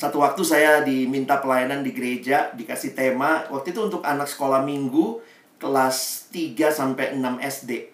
[0.03, 3.47] satu waktu saya diminta pelayanan di gereja, dikasih tema.
[3.47, 5.23] Waktu itu untuk anak sekolah minggu
[5.63, 7.87] kelas 3 sampai 6 SD.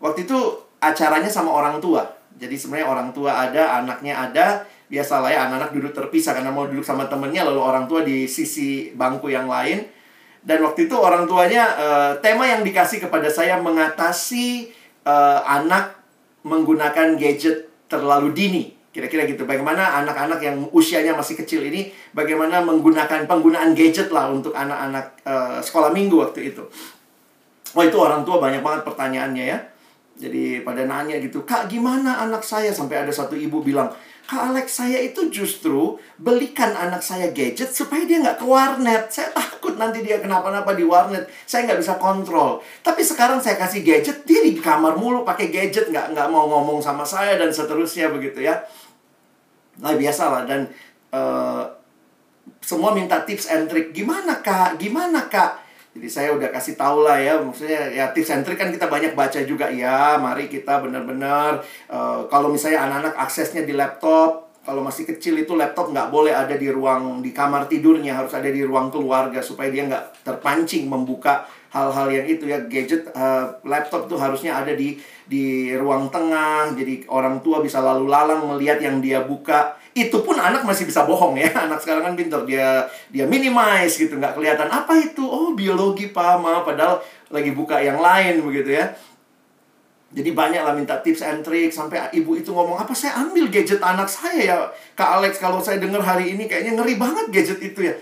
[0.00, 0.38] Waktu itu
[0.80, 2.08] acaranya sama orang tua.
[2.36, 4.46] Jadi sebenarnya orang tua ada, anaknya ada.
[4.86, 8.94] Biasalah ya anak-anak duduk terpisah karena mau duduk sama temennya lalu orang tua di sisi
[8.94, 9.82] bangku yang lain.
[10.46, 14.70] Dan waktu itu orang tuanya uh, tema yang dikasih kepada saya mengatasi
[15.02, 15.98] uh, anak
[16.46, 18.64] menggunakan gadget terlalu dini.
[18.94, 19.42] Kira-kira gitu.
[19.42, 25.58] Bagaimana anak-anak yang usianya masih kecil ini bagaimana menggunakan penggunaan gadget lah untuk anak-anak uh,
[25.58, 26.62] sekolah minggu waktu itu.
[27.74, 29.58] Wah, itu orang tua banyak banget pertanyaannya ya.
[30.16, 33.92] Jadi pada nanya gitu, "Kak, gimana anak saya?" Sampai ada satu ibu bilang,
[34.26, 39.06] Kak Alex, saya itu justru belikan anak saya gadget supaya dia nggak ke warnet.
[39.06, 41.30] Saya takut nanti dia kenapa-napa di warnet.
[41.46, 42.58] Saya nggak bisa kontrol.
[42.82, 46.82] Tapi sekarang saya kasih gadget, dia di kamar mulu pakai gadget, nggak nggak mau ngomong
[46.82, 48.66] sama saya dan seterusnya begitu ya.
[49.78, 50.42] Nah, biasa lah.
[50.42, 50.74] Dan
[51.14, 51.62] uh,
[52.58, 53.94] semua minta tips and trick.
[53.94, 54.74] Gimana, Kak?
[54.82, 55.65] Gimana, Kak?
[55.96, 59.16] Jadi saya udah kasih tahu lah ya, maksudnya ya tips and trick kan kita banyak
[59.16, 60.20] baca juga ya.
[60.20, 65.94] Mari kita benar-benar uh, kalau misalnya anak-anak aksesnya di laptop, kalau masih kecil itu laptop
[65.96, 69.88] nggak boleh ada di ruang di kamar tidurnya, harus ada di ruang keluarga supaya dia
[69.88, 75.74] nggak terpancing membuka hal-hal yang itu ya gadget uh, laptop tuh harusnya ada di di
[75.74, 79.74] ruang tengah jadi orang tua bisa lalu lalang melihat yang dia buka.
[79.96, 84.16] Itu pun anak masih bisa bohong ya anak sekarang kan pintar dia dia minimize gitu
[84.16, 85.24] nggak kelihatan apa itu?
[85.24, 87.02] Oh biologi pak ma padahal
[87.32, 88.86] lagi buka yang lain begitu ya.
[90.16, 93.82] Jadi banyak lah minta tips and trick sampai ibu itu ngomong apa saya ambil gadget
[93.82, 94.56] anak saya ya
[94.94, 95.42] kak Alex?
[95.42, 97.94] Kalau saya dengar hari ini kayaknya ngeri banget gadget itu ya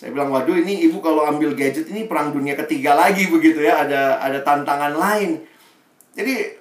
[0.00, 3.84] saya bilang waduh ini ibu kalau ambil gadget ini perang dunia ketiga lagi begitu ya
[3.84, 5.44] ada ada tantangan lain.
[6.16, 6.56] Jadi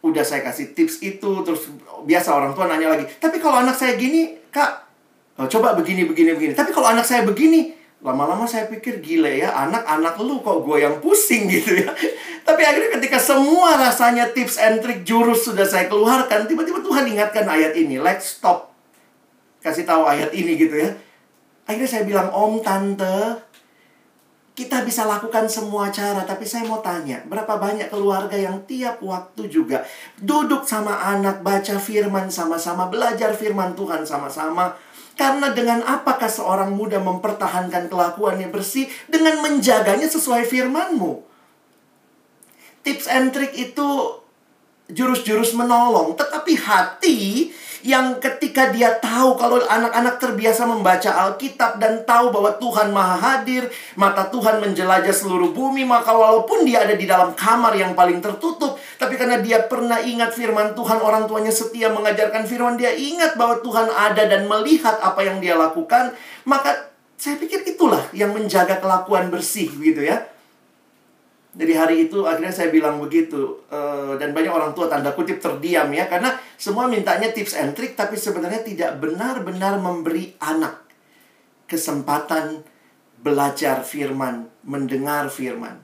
[0.00, 1.68] udah saya kasih tips itu terus
[2.08, 4.88] biasa orang tua nanya lagi tapi kalau anak saya gini kak
[5.36, 6.56] oh, coba begini begini begini.
[6.56, 10.96] Tapi kalau anak saya begini lama-lama saya pikir gile ya anak-anak lu kok gue yang
[11.04, 11.92] pusing gitu ya.
[12.40, 17.44] Tapi akhirnya ketika semua rasanya tips and trick jurus sudah saya keluarkan tiba-tiba Tuhan ingatkan
[17.44, 18.72] ayat ini let's stop.
[19.60, 20.96] Kasih tahu ayat ini gitu ya
[21.68, 23.44] akhirnya saya bilang om tante
[24.58, 29.46] kita bisa lakukan semua cara, tapi saya mau tanya, berapa banyak keluarga yang tiap waktu
[29.46, 29.86] juga
[30.18, 34.74] duduk sama anak, baca firman sama-sama, belajar firman Tuhan sama-sama.
[35.14, 38.90] Karena dengan apakah seorang muda mempertahankan kelakuannya bersih?
[39.06, 41.22] Dengan menjaganya sesuai firmanmu.
[42.82, 43.88] Tips and trick itu
[44.90, 46.18] jurus-jurus menolong.
[46.18, 47.50] Tetapi hati
[47.86, 53.70] yang ketika dia tahu kalau anak-anak terbiasa membaca Alkitab dan tahu bahwa Tuhan Maha Hadir,
[53.94, 58.80] mata Tuhan menjelajah seluruh bumi, maka walaupun dia ada di dalam kamar yang paling tertutup,
[58.98, 63.62] tapi karena dia pernah ingat firman Tuhan, orang tuanya setia mengajarkan firman, dia ingat bahwa
[63.62, 69.30] Tuhan ada dan melihat apa yang dia lakukan, maka saya pikir itulah yang menjaga kelakuan
[69.30, 70.37] bersih gitu ya.
[71.56, 75.88] Jadi hari itu akhirnya saya bilang begitu uh, dan banyak orang tua tanda kutip terdiam
[75.88, 76.04] ya.
[76.10, 80.84] Karena semua mintanya tips and trick tapi sebenarnya tidak benar-benar memberi anak
[81.64, 82.60] kesempatan
[83.24, 85.80] belajar firman, mendengar firman.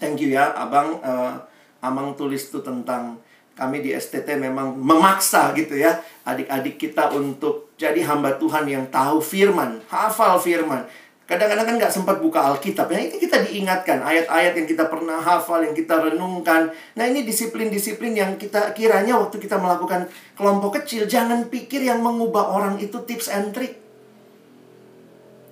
[0.00, 1.02] Thank you ya, Abang.
[1.04, 1.36] Uh,
[1.78, 3.22] Amang tulis tuh tentang
[3.54, 9.18] kami di STT memang memaksa gitu ya adik-adik kita untuk jadi hamba Tuhan yang tahu
[9.18, 10.86] firman, hafal firman
[11.28, 12.88] Kadang-kadang kan nggak sempat buka Alkitab.
[12.88, 16.72] Ya, ini kita diingatkan ayat-ayat yang kita pernah hafal, yang kita renungkan.
[16.96, 22.48] Nah, ini disiplin-disiplin yang kita kiranya waktu kita melakukan kelompok kecil, jangan pikir yang mengubah
[22.48, 23.76] orang itu tips and trick.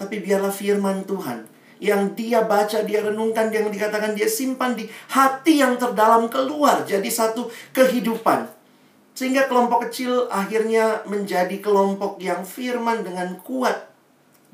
[0.01, 1.45] Tapi biarlah firman Tuhan
[1.77, 7.09] yang dia baca, dia renungkan, yang dikatakan dia simpan di hati yang terdalam keluar jadi
[7.13, 8.49] satu kehidupan.
[9.13, 13.93] Sehingga kelompok kecil akhirnya menjadi kelompok yang firman dengan kuat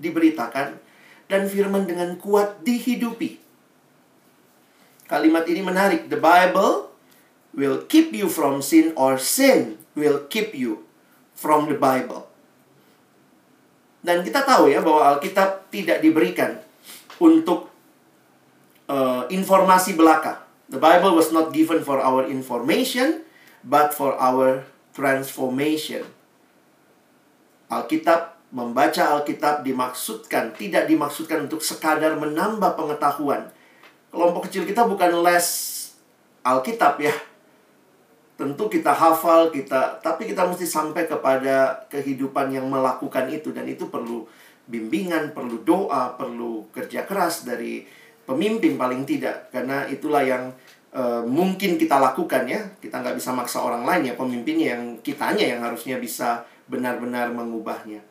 [0.02, 0.81] diberitakan
[1.26, 3.38] dan firman dengan kuat dihidupi.
[5.10, 6.08] Kalimat ini menarik.
[6.08, 6.88] The Bible
[7.52, 10.88] will keep you from sin or sin will keep you
[11.36, 12.32] from the Bible.
[14.02, 16.58] Dan kita tahu ya bahwa Alkitab tidak diberikan
[17.22, 17.70] untuk
[18.90, 20.42] uh, informasi belaka.
[20.72, 23.22] The Bible was not given for our information,
[23.62, 26.08] but for our transformation.
[27.68, 33.48] Alkitab membaca Alkitab dimaksudkan, tidak dimaksudkan untuk sekadar menambah pengetahuan.
[34.12, 35.48] Kelompok kecil kita bukan les
[36.44, 37.16] Alkitab ya.
[38.36, 43.88] Tentu kita hafal, kita tapi kita mesti sampai kepada kehidupan yang melakukan itu dan itu
[43.88, 44.28] perlu
[44.68, 47.88] bimbingan, perlu doa, perlu kerja keras dari
[48.28, 50.52] pemimpin paling tidak karena itulah yang
[50.92, 52.60] uh, mungkin kita lakukan ya.
[52.84, 58.04] Kita nggak bisa maksa orang lain ya, pemimpinnya yang kitanya yang harusnya bisa benar-benar mengubahnya.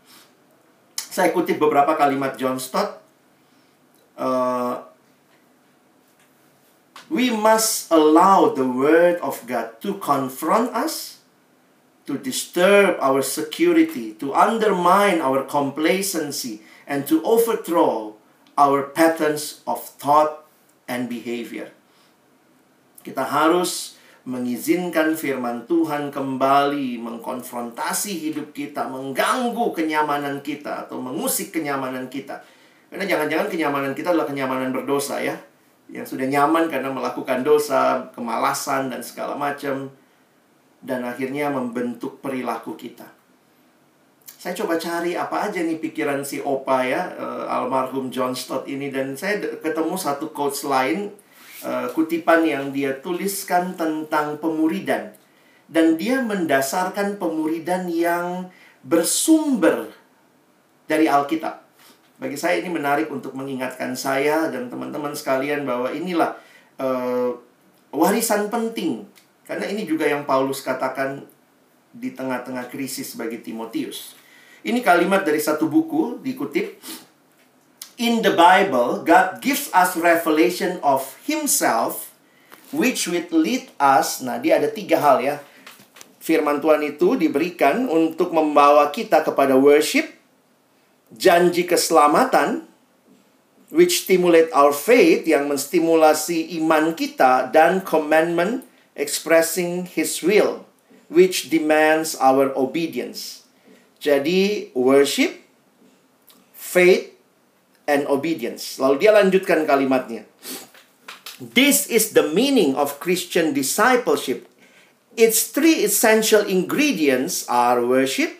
[1.11, 3.03] Saya kutip beberapa kalimat John Stott.
[4.15, 4.87] Uh,
[7.11, 11.19] we must allow the word of God to confront us,
[12.07, 18.15] to disturb our security, to undermine our complacency, and to overthrow
[18.55, 20.47] our patterns of thought
[20.87, 21.75] and behavior.
[23.03, 32.05] Kita harus mengizinkan firman Tuhan kembali mengkonfrontasi hidup kita, mengganggu kenyamanan kita atau mengusik kenyamanan
[32.05, 32.37] kita.
[32.93, 35.33] Karena jangan-jangan kenyamanan kita adalah kenyamanan berdosa ya.
[35.89, 39.89] Yang sudah nyaman karena melakukan dosa, kemalasan dan segala macam
[40.81, 43.05] dan akhirnya membentuk perilaku kita.
[44.41, 48.89] Saya coba cari apa aja nih pikiran si Opa ya, uh, almarhum John Stott ini
[48.89, 51.13] dan saya ketemu satu quotes lain
[51.65, 55.13] uh, kutipan yang dia tuliskan tentang pemuridan
[55.71, 58.51] dan dia mendasarkan pemuridan yang
[58.83, 59.87] bersumber
[60.89, 61.63] dari Alkitab.
[62.21, 66.37] Bagi saya ini menarik untuk mengingatkan saya dan teman-teman sekalian bahwa inilah
[66.77, 67.33] uh,
[67.89, 69.07] warisan penting
[69.47, 71.25] karena ini juga yang Paulus katakan
[71.91, 74.15] di tengah-tengah krisis bagi Timotius.
[74.61, 76.77] Ini kalimat dari satu buku dikutip
[78.01, 82.09] in the Bible, God gives us revelation of Himself,
[82.73, 84.25] which will lead us.
[84.25, 85.37] Nah, dia ada tiga hal ya.
[86.17, 90.09] Firman Tuhan itu diberikan untuk membawa kita kepada worship,
[91.13, 92.65] janji keselamatan,
[93.69, 98.65] which stimulate our faith, yang menstimulasi iman kita, dan commandment
[98.97, 100.65] expressing His will,
[101.05, 103.45] which demands our obedience.
[104.01, 105.37] Jadi, worship,
[106.57, 107.10] faith,
[107.91, 108.79] and obedience.
[108.79, 110.23] Lalu dia lanjutkan kalimatnya.
[111.41, 114.47] This is the meaning of Christian discipleship.
[115.19, 118.39] Its three essential ingredients are worship,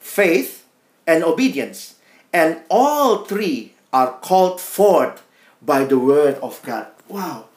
[0.00, 0.64] faith,
[1.04, 2.00] and obedience.
[2.32, 5.20] And all three are called forth
[5.60, 6.88] by the word of God.
[7.10, 7.50] Wow.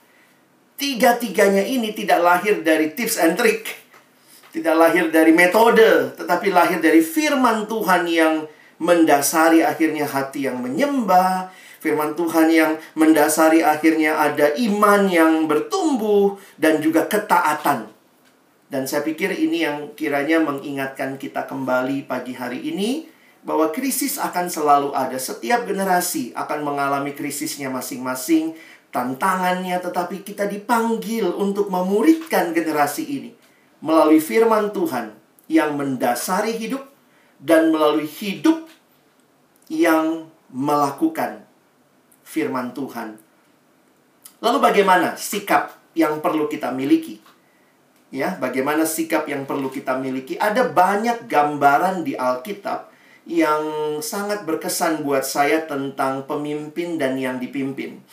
[0.76, 3.70] Tiga-tiganya ini tidak lahir dari tips and trick.
[4.50, 8.34] Tidak lahir dari metode, tetapi lahir dari firman Tuhan yang
[8.84, 11.48] mendasari akhirnya hati yang menyembah,
[11.80, 17.88] firman Tuhan yang mendasari akhirnya ada iman yang bertumbuh dan juga ketaatan.
[18.68, 23.08] Dan saya pikir ini yang kiranya mengingatkan kita kembali pagi hari ini
[23.46, 25.16] bahwa krisis akan selalu ada.
[25.16, 28.58] Setiap generasi akan mengalami krisisnya masing-masing,
[28.90, 33.32] tantangannya, tetapi kita dipanggil untuk memuridkan generasi ini
[33.84, 35.12] melalui firman Tuhan
[35.52, 36.88] yang mendasari hidup
[37.44, 38.63] dan melalui hidup
[39.74, 41.42] yang melakukan
[42.22, 43.18] firman Tuhan.
[44.44, 47.18] Lalu bagaimana sikap yang perlu kita miliki?
[48.14, 50.38] Ya, bagaimana sikap yang perlu kita miliki?
[50.38, 52.94] Ada banyak gambaran di Alkitab
[53.26, 53.64] yang
[54.04, 58.04] sangat berkesan buat saya tentang pemimpin dan yang dipimpin.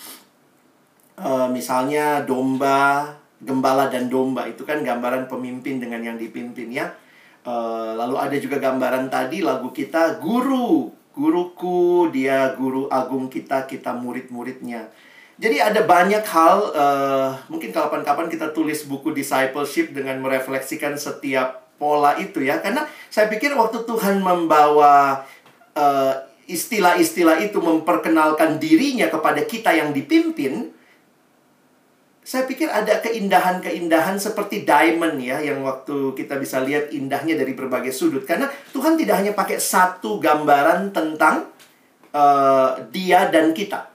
[1.21, 3.13] Uh, misalnya domba,
[3.45, 6.89] gembala dan domba itu kan gambaran pemimpin dengan yang dipimpin ya.
[7.45, 13.93] Uh, lalu ada juga gambaran tadi lagu kita guru, guruku dia guru agung kita, kita
[13.93, 14.89] murid-muridnya.
[15.37, 22.17] Jadi ada banyak hal, uh, mungkin kapan-kapan kita tulis buku discipleship dengan merefleksikan setiap pola
[22.17, 22.61] itu ya.
[22.65, 25.25] Karena saya pikir waktu Tuhan membawa
[25.77, 26.15] uh,
[26.49, 30.73] istilah-istilah itu memperkenalkan dirinya kepada kita yang dipimpin,
[32.21, 37.91] saya pikir ada keindahan-keindahan seperti diamond ya yang waktu kita bisa lihat indahnya dari berbagai
[37.91, 41.49] sudut karena Tuhan tidak hanya pakai satu gambaran tentang
[42.13, 43.89] uh, dia dan kita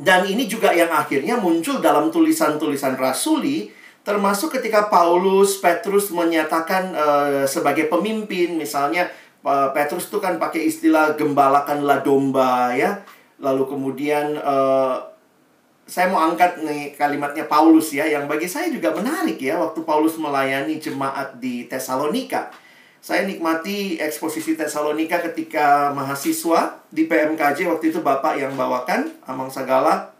[0.00, 3.68] dan ini juga yang akhirnya muncul dalam tulisan-tulisan rasuli,
[4.00, 9.12] termasuk ketika Paulus, Petrus menyatakan uh, sebagai pemimpin, misalnya
[9.44, 13.04] uh, Petrus itu kan pakai istilah gembalakanlah domba ya.
[13.44, 15.04] Lalu kemudian uh,
[15.90, 20.14] saya mau angkat nih kalimatnya Paulus ya, yang bagi saya juga menarik ya, waktu Paulus
[20.14, 22.54] melayani jemaat di Tesalonika.
[23.02, 30.14] Saya nikmati eksposisi Tesalonika ketika mahasiswa di PMKJ waktu itu Bapak yang bawakan, Amang Sagala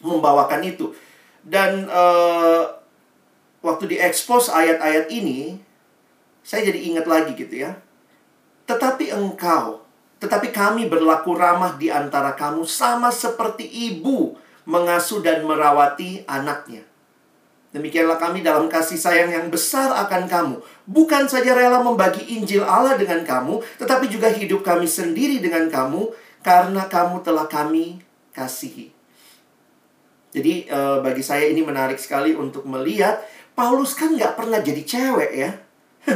[0.00, 0.96] membawakan itu.
[1.44, 2.64] Dan uh,
[3.60, 5.60] waktu diekspos ayat-ayat ini,
[6.40, 7.76] saya jadi ingat lagi gitu ya.
[8.64, 9.84] Tetapi engkau,
[10.16, 16.84] tetapi kami berlaku ramah di antara kamu sama seperti ibu mengasuh dan merawati anaknya.
[17.74, 20.56] Demikianlah kami dalam kasih sayang yang besar akan kamu.
[20.86, 26.14] Bukan saja rela membagi Injil Allah dengan kamu, tetapi juga hidup kami sendiri dengan kamu,
[26.46, 27.98] karena kamu telah kami
[28.30, 28.94] kasihi.
[30.30, 33.26] Jadi eh, bagi saya ini menarik sekali untuk melihat,
[33.58, 35.50] Paulus kan nggak pernah jadi cewek ya.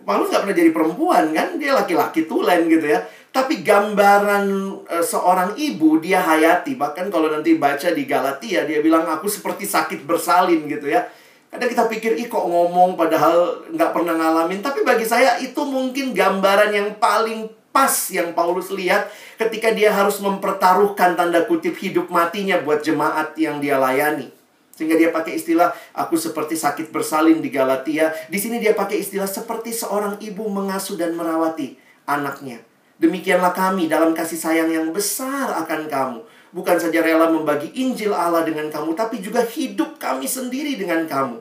[0.00, 3.04] Paulus nggak pernah jadi perempuan kan, dia laki-laki tulen gitu ya.
[3.30, 4.46] Tapi gambaran
[4.90, 6.74] uh, seorang ibu dia hayati.
[6.74, 11.06] Bahkan kalau nanti baca di Galatia dia bilang aku seperti sakit bersalin gitu ya.
[11.50, 14.62] Kadang kita pikir, ih kok ngomong padahal nggak pernah ngalamin.
[14.62, 20.18] Tapi bagi saya itu mungkin gambaran yang paling pas yang Paulus lihat ketika dia harus
[20.18, 24.39] mempertaruhkan tanda kutip hidup matinya buat jemaat yang dia layani.
[24.80, 28.16] Sehingga dia pakai istilah aku seperti sakit bersalin di Galatia.
[28.32, 31.76] Di sini dia pakai istilah seperti seorang ibu mengasuh dan merawati
[32.08, 32.64] anaknya.
[32.96, 36.20] Demikianlah kami dalam kasih sayang yang besar akan kamu.
[36.56, 41.36] Bukan saja rela membagi Injil Allah dengan kamu, tapi juga hidup kami sendiri dengan kamu.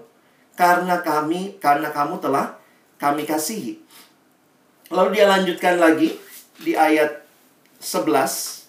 [0.60, 2.60] Karena kami, karena kamu telah
[3.00, 3.80] kami kasihi.
[4.92, 6.20] Lalu dia lanjutkan lagi
[6.60, 7.24] di ayat
[7.80, 8.68] 11.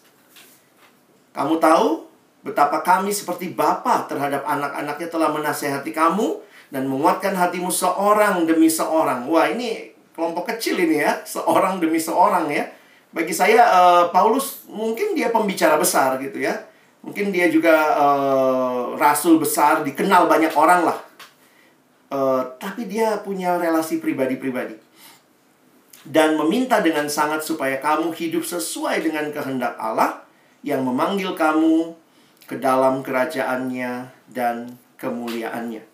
[1.34, 2.09] Kamu tahu
[2.40, 6.40] betapa kami seperti Bapa terhadap anak-anaknya telah menasehati kamu
[6.72, 9.26] dan menguatkan hatimu seorang demi seorang.
[9.28, 12.64] Wah, ini kelompok kecil ini ya, seorang demi seorang ya
[13.10, 16.54] bagi saya uh, Paulus mungkin dia pembicara besar gitu ya.
[17.00, 20.98] Mungkin dia juga uh, rasul besar, dikenal banyak orang lah.
[22.10, 24.76] Uh, tapi dia punya relasi pribadi-pribadi.
[26.04, 30.22] Dan meminta dengan sangat supaya kamu hidup sesuai dengan kehendak Allah
[30.60, 31.96] yang memanggil kamu
[32.50, 35.86] ke dalam kerajaannya dan kemuliaannya.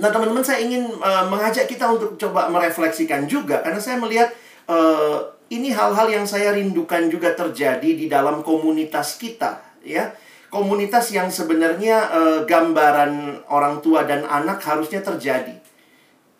[0.00, 4.32] Nah, teman-teman, saya ingin uh, mengajak kita untuk coba merefleksikan juga karena saya melihat
[4.72, 5.20] uh,
[5.52, 10.16] ini hal-hal yang saya rindukan juga terjadi di dalam komunitas kita, ya.
[10.48, 15.52] Komunitas yang sebenarnya uh, gambaran orang tua dan anak harusnya terjadi.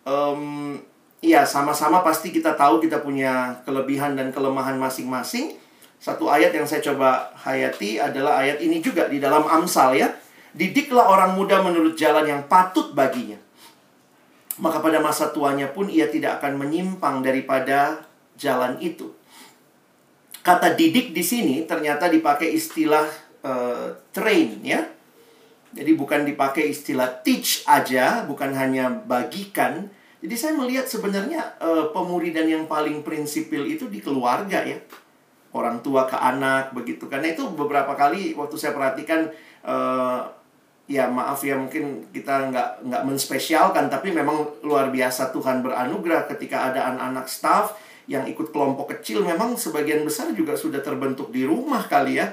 [0.07, 0.81] Um,
[1.21, 5.66] ya, sama-sama pasti kita tahu kita punya kelebihan dan kelemahan masing-masing.
[5.97, 10.13] Satu ayat yang saya coba hayati adalah ayat ini juga di dalam Amsal ya.
[10.53, 13.37] Didiklah orang muda menurut jalan yang patut baginya.
[14.57, 18.01] Maka pada masa tuanya pun ia tidak akan menyimpang daripada
[18.37, 19.13] jalan itu.
[20.41, 23.05] Kata didik di sini ternyata dipakai istilah
[23.45, 24.81] uh, train ya.
[25.77, 29.91] Jadi bukan dipakai istilah teach aja, bukan hanya bagikan.
[30.23, 34.79] Jadi saya melihat sebenarnya uh, pemuridan yang paling prinsipil itu di keluarga ya.
[35.55, 37.07] Orang tua ke anak begitu.
[37.07, 39.31] Karena itu beberapa kali waktu saya perhatikan
[39.63, 40.21] uh,
[40.87, 46.71] ya maaf ya mungkin kita nggak nggak menspesialkan tapi memang luar biasa Tuhan beranugerah ketika
[46.71, 47.75] ada anak-anak staff
[48.07, 52.27] yang ikut kelompok kecil memang sebagian besar juga sudah terbentuk di rumah kali ya.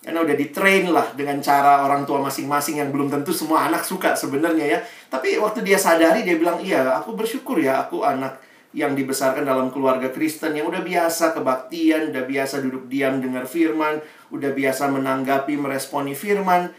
[0.00, 4.16] Karena udah di-train lah dengan cara orang tua masing-masing yang belum tentu semua anak suka
[4.16, 4.78] sebenarnya ya.
[5.12, 8.40] Tapi waktu dia sadari dia bilang, "Iya, aku bersyukur ya aku anak
[8.70, 13.98] yang dibesarkan dalam keluarga Kristen yang udah biasa kebaktian, udah biasa duduk diam dengar firman,
[14.30, 16.70] udah biasa menanggapi, meresponi firman.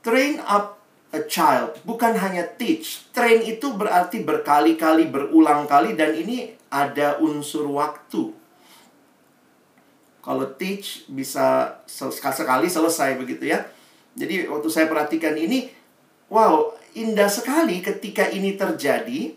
[0.00, 0.78] Train up
[1.10, 3.10] a child, bukan hanya teach.
[3.10, 8.30] Train itu berarti berkali-kali, berulang kali dan ini ada unsur waktu.
[10.22, 13.66] Kalau teach bisa sekali selesai begitu ya.
[14.14, 15.66] Jadi waktu saya perhatikan ini,
[16.30, 19.34] wow, indah sekali ketika ini terjadi.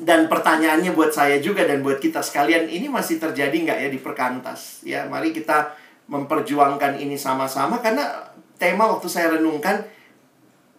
[0.00, 4.00] Dan pertanyaannya buat saya juga dan buat kita sekalian, ini masih terjadi nggak ya di
[4.00, 4.80] perkantas?
[4.80, 5.76] Ya, mari kita
[6.08, 9.84] memperjuangkan ini sama-sama karena tema waktu saya renungkan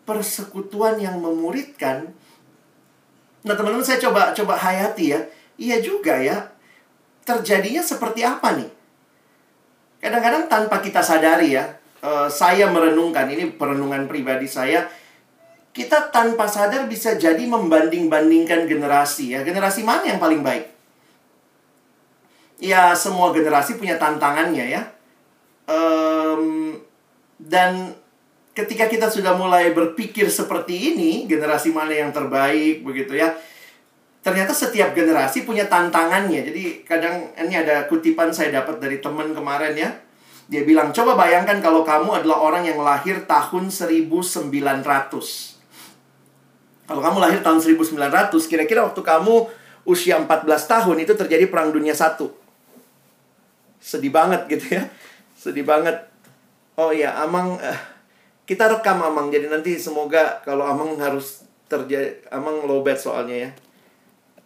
[0.04, 2.12] persekutuan yang memuridkan.
[3.46, 5.22] Nah, teman-teman saya coba coba hayati ya.
[5.62, 6.50] Iya juga ya.
[7.22, 8.70] Terjadinya seperti apa nih?
[10.02, 14.90] Kadang-kadang tanpa kita sadari ya, uh, saya merenungkan ini perenungan pribadi saya.
[15.72, 19.40] Kita tanpa sadar bisa jadi membanding-bandingkan generasi ya.
[19.48, 20.68] Generasi mana yang paling baik?
[22.60, 24.82] Ya, semua generasi punya tantangannya ya.
[25.72, 26.76] Um,
[27.40, 27.96] dan
[28.52, 33.32] ketika kita sudah mulai berpikir seperti ini, generasi mana yang terbaik begitu ya.
[34.22, 36.46] Ternyata setiap generasi punya tantangannya.
[36.46, 39.90] Jadi kadang ini ada kutipan saya dapat dari teman kemarin ya.
[40.46, 45.51] Dia bilang, "Coba bayangkan kalau kamu adalah orang yang lahir tahun 1900."
[46.86, 49.48] Kalau kamu lahir tahun 1900, kira-kira waktu kamu
[49.86, 52.34] usia 14 tahun itu terjadi perang dunia satu.
[53.82, 54.84] Sedih banget gitu ya.
[55.34, 55.98] Sedih banget.
[56.78, 57.80] Oh ya, Amang uh,
[58.46, 63.50] kita rekam Amang jadi nanti semoga kalau Amang harus terjadi Amang lowbat soalnya ya.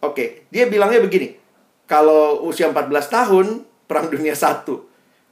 [0.04, 1.34] Oke, dia bilangnya begini.
[1.86, 3.46] Kalau usia 14 tahun,
[3.86, 4.66] Perang Dunia 1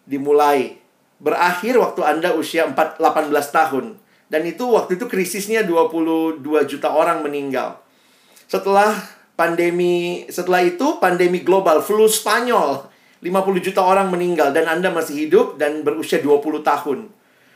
[0.06, 0.78] dimulai.
[1.18, 3.96] Berakhir waktu Anda usia 4, 18 tahun.
[4.28, 7.80] Dan itu waktu itu krisisnya 22 juta orang meninggal.
[8.48, 8.96] Setelah
[9.34, 12.90] pandemi, setelah itu pandemi global, flu Spanyol.
[13.24, 17.08] 50 juta orang meninggal dan Anda masih hidup dan berusia 20 tahun.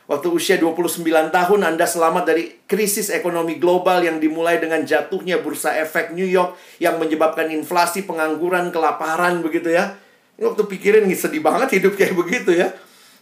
[0.09, 5.77] Waktu usia 29 tahun Anda selamat dari krisis ekonomi global yang dimulai dengan jatuhnya bursa
[5.77, 10.01] efek New York yang menyebabkan inflasi, pengangguran, kelaparan begitu ya.
[10.41, 12.73] Ini waktu pikirin sedih banget hidup kayak begitu ya.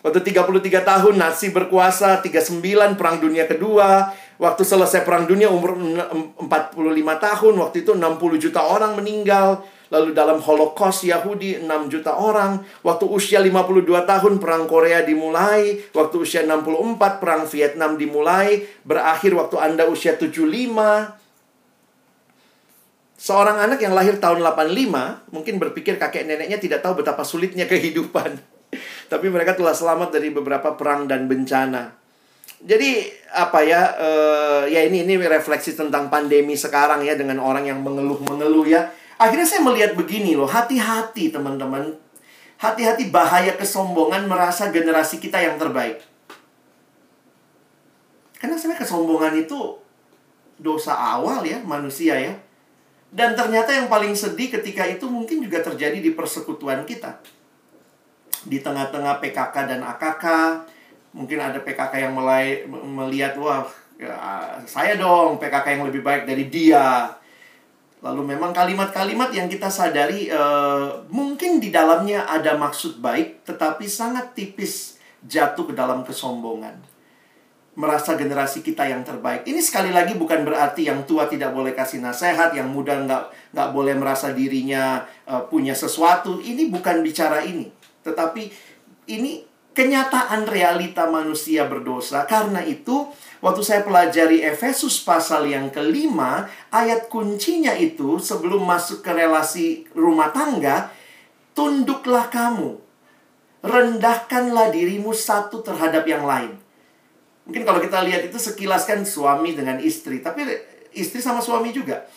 [0.04, 6.76] Waktu 33 tahun Nazi berkuasa, 39 Perang Dunia Kedua, waktu selesai Perang Dunia umur 45
[7.16, 9.64] tahun, waktu itu 60 juta orang meninggal.
[9.86, 12.58] Lalu dalam Holocaust Yahudi 6 juta orang.
[12.82, 15.78] Waktu usia 52 tahun Perang Korea dimulai.
[15.94, 18.66] Waktu usia 64 Perang Vietnam dimulai.
[18.82, 20.42] Berakhir waktu Anda usia 75.
[23.14, 28.55] Seorang anak yang lahir tahun 85 mungkin berpikir kakek neneknya tidak tahu betapa sulitnya kehidupan.
[29.06, 31.94] Tapi mereka telah selamat dari beberapa perang dan bencana.
[32.62, 33.80] Jadi apa ya?
[34.00, 38.90] Uh, ya ini ini refleksi tentang pandemi sekarang ya dengan orang yang mengeluh-mengeluh ya.
[39.16, 41.96] Akhirnya saya melihat begini loh, hati-hati teman-teman.
[42.56, 46.00] Hati-hati bahaya kesombongan merasa generasi kita yang terbaik.
[48.40, 49.76] Karena sebenarnya kesombongan itu
[50.56, 52.32] dosa awal ya manusia ya.
[53.12, 57.20] Dan ternyata yang paling sedih ketika itu mungkin juga terjadi di persekutuan kita.
[58.46, 60.24] Di tengah-tengah PKK dan AKK,
[61.12, 63.66] mungkin ada PKK yang mulai melihat, wah
[63.98, 64.14] ya,
[64.70, 67.10] saya dong PKK yang lebih baik dari dia.
[68.04, 74.36] Lalu memang kalimat-kalimat yang kita sadari uh, mungkin di dalamnya ada maksud baik, tetapi sangat
[74.36, 76.96] tipis jatuh ke dalam kesombongan
[77.76, 79.44] merasa generasi kita yang terbaik.
[79.44, 83.04] Ini sekali lagi bukan berarti yang tua tidak boleh kasih nasihat, yang muda
[83.52, 86.40] nggak boleh merasa dirinya uh, punya sesuatu.
[86.40, 87.68] Ini bukan bicara ini,
[88.06, 88.48] tetapi
[89.10, 89.42] ini
[89.76, 92.24] kenyataan realita manusia berdosa.
[92.24, 93.12] Karena itu,
[93.44, 100.32] waktu saya pelajari Efesus pasal yang kelima, ayat kuncinya itu sebelum masuk ke relasi rumah
[100.32, 100.88] tangga,
[101.52, 102.80] tunduklah kamu,
[103.60, 106.56] rendahkanlah dirimu satu terhadap yang lain.
[107.44, 110.42] Mungkin kalau kita lihat itu sekilas kan suami dengan istri, tapi
[110.96, 112.08] istri sama suami juga.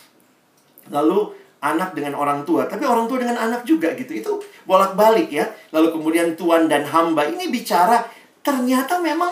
[0.89, 4.12] Lalu anak dengan orang tua, tapi orang tua dengan anak juga gitu.
[4.16, 4.32] Itu
[4.64, 5.47] bolak-balik ya.
[5.76, 8.07] Lalu kemudian tuan dan hamba ini bicara
[8.39, 9.32] ternyata memang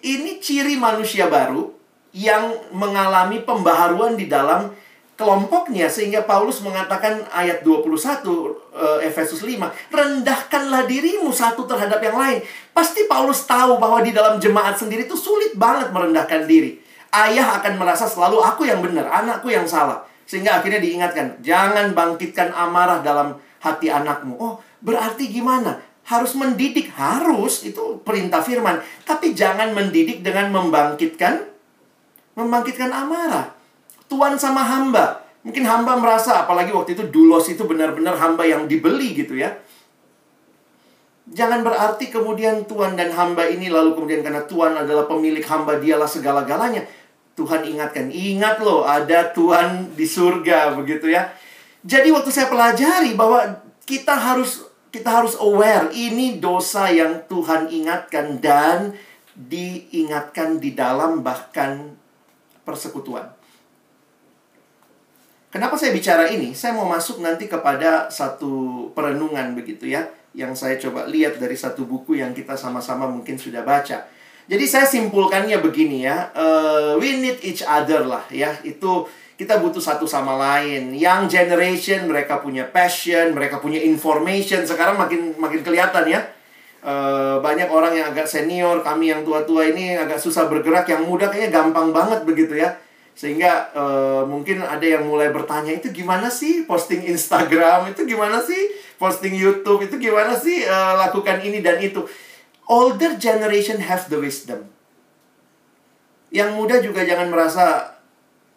[0.00, 1.68] ini ciri manusia baru
[2.10, 4.72] yang mengalami pembaharuan di dalam
[5.20, 9.60] kelompoknya sehingga Paulus mengatakan ayat 21 uh, Efesus 5
[9.92, 12.40] rendahkanlah dirimu satu terhadap yang lain
[12.72, 16.80] pasti Paulus tahu bahwa di dalam jemaat sendiri itu sulit banget merendahkan diri
[17.12, 22.54] ayah akan merasa selalu aku yang benar anakku yang salah sehingga akhirnya diingatkan jangan bangkitkan
[22.54, 24.38] amarah dalam hati anakmu.
[24.38, 25.82] Oh, berarti gimana?
[26.06, 28.78] Harus mendidik, harus itu perintah firman.
[29.02, 31.50] Tapi jangan mendidik dengan membangkitkan
[32.38, 33.50] membangkitkan amarah.
[34.06, 35.26] Tuan sama hamba.
[35.42, 39.50] Mungkin hamba merasa apalagi waktu itu Dulos itu benar-benar hamba yang dibeli gitu ya.
[41.30, 46.06] Jangan berarti kemudian Tuhan dan hamba ini lalu kemudian karena Tuhan adalah pemilik hamba dialah
[46.06, 46.86] segala-galanya.
[47.38, 51.32] Tuhan ingatkan, ingat loh ada Tuhan di surga begitu ya.
[51.80, 58.42] Jadi waktu saya pelajari bahwa kita harus kita harus aware ini dosa yang Tuhan ingatkan
[58.42, 58.98] dan
[59.38, 61.94] diingatkan di dalam bahkan
[62.66, 63.30] persekutuan.
[65.50, 66.54] Kenapa saya bicara ini?
[66.54, 71.82] Saya mau masuk nanti kepada satu perenungan begitu ya yang saya coba lihat dari satu
[71.82, 74.06] buku yang kita sama-sama mungkin sudah baca.
[74.50, 78.50] Jadi saya simpulkannya begini ya, uh, we need each other lah ya.
[78.66, 79.06] Itu
[79.38, 80.90] kita butuh satu sama lain.
[80.90, 84.66] Young generation mereka punya passion, mereka punya information.
[84.66, 86.26] Sekarang makin makin kelihatan ya.
[86.82, 90.90] Uh, banyak orang yang agak senior, kami yang tua-tua ini agak susah bergerak.
[90.90, 92.74] Yang muda kayaknya gampang banget begitu ya
[93.20, 98.72] sehingga uh, mungkin ada yang mulai bertanya itu gimana sih posting Instagram itu gimana sih
[98.96, 102.00] posting YouTube itu gimana sih uh, lakukan ini dan itu
[102.70, 104.70] older generation have the wisdom
[106.30, 107.98] yang muda juga jangan merasa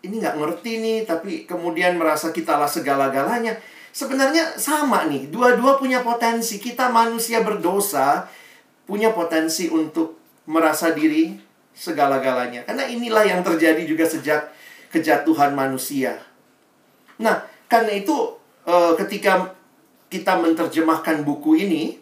[0.05, 3.57] ini nggak ngerti nih tapi kemudian merasa kita lah segala-galanya
[3.89, 8.29] sebenarnya sama nih dua-dua punya potensi kita manusia berdosa
[8.83, 11.39] punya potensi untuk merasa diri
[11.73, 12.67] segala-galanya.
[12.67, 14.51] Karena inilah yang terjadi juga sejak
[14.93, 16.21] kejatuhan manusia.
[17.17, 18.37] Nah, karena itu
[18.67, 19.55] uh, ketika
[20.11, 21.97] kita menerjemahkan buku ini,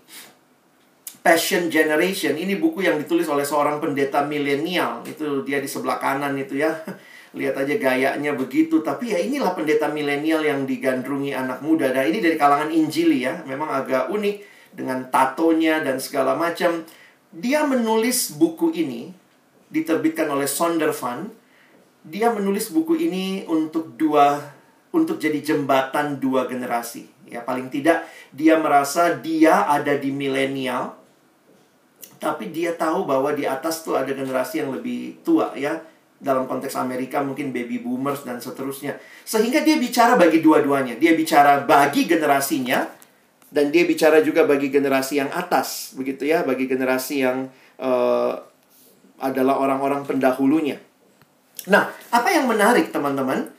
[1.21, 5.05] Passion Generation, ini buku yang ditulis oleh seorang pendeta milenial.
[5.05, 6.73] Itu dia di sebelah kanan itu ya.
[7.37, 8.81] Lihat aja gayanya begitu.
[8.81, 11.93] Tapi ya inilah pendeta milenial yang digandrungi anak muda.
[11.93, 13.37] Dan ini dari kalangan Injili ya.
[13.45, 14.35] Memang agak unik
[14.73, 16.81] dengan tatonya dan segala macam.
[17.29, 19.13] Dia menulis buku ini
[19.69, 21.29] diterbitkan oleh Sondervan.
[22.01, 24.41] Dia menulis buku ini untuk dua
[24.89, 27.05] untuk jadi jembatan dua generasi.
[27.29, 31.00] Ya, paling tidak dia merasa dia ada di milenial
[32.21, 35.81] tapi dia tahu bahwa di atas tuh ada generasi yang lebih tua ya.
[36.21, 38.93] Dalam konteks Amerika mungkin baby boomers dan seterusnya.
[39.25, 41.01] Sehingga dia bicara bagi dua-duanya.
[41.01, 42.85] Dia bicara bagi generasinya
[43.49, 47.49] dan dia bicara juga bagi generasi yang atas begitu ya, bagi generasi yang
[47.81, 48.37] uh,
[49.17, 50.77] adalah orang-orang pendahulunya.
[51.73, 53.49] Nah, apa yang menarik teman-teman?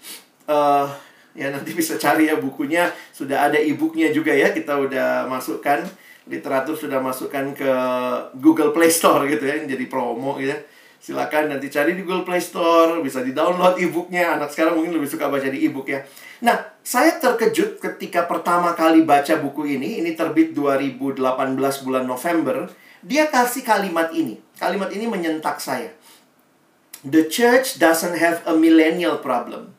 [0.46, 0.86] Uh,
[1.34, 2.94] ya nanti bisa cari ya bukunya.
[3.10, 4.54] Sudah ada e-booknya juga ya.
[4.54, 5.82] Kita udah masukkan
[6.30, 7.72] literatur sudah masukkan ke
[8.38, 9.62] Google Play Store gitu ya.
[9.62, 10.60] Jadi promo gitu ya.
[11.02, 14.38] Silakan nanti cari di Google Play Store, bisa di-download e-booknya.
[14.38, 16.06] Anak sekarang mungkin lebih suka baca di e-book ya.
[16.46, 19.98] Nah, saya terkejut ketika pertama kali baca buku ini.
[19.98, 21.18] Ini terbit 2018
[21.82, 22.70] bulan November.
[23.02, 24.38] Dia kasih kalimat ini.
[24.62, 25.90] Kalimat ini menyentak saya.
[27.02, 29.74] The church doesn't have a millennial problem.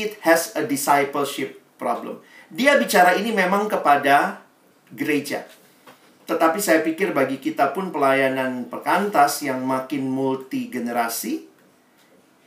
[0.00, 2.24] It has a discipleship problem.
[2.48, 4.40] Dia bicara ini memang kepada
[4.88, 5.44] gereja.
[6.24, 11.44] Tetapi saya pikir bagi kita pun pelayanan perkantas yang makin multi generasi,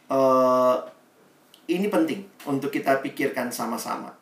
[0.10, 0.82] uh,
[1.70, 4.18] ini penting untuk kita pikirkan sama-sama.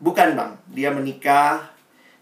[0.00, 1.68] Bukan bang, dia menikah,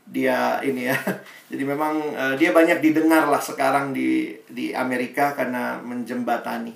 [0.02, 0.98] dia ini ya.
[1.50, 6.74] Jadi memang uh, dia banyak didengar lah sekarang di di Amerika karena menjembatani.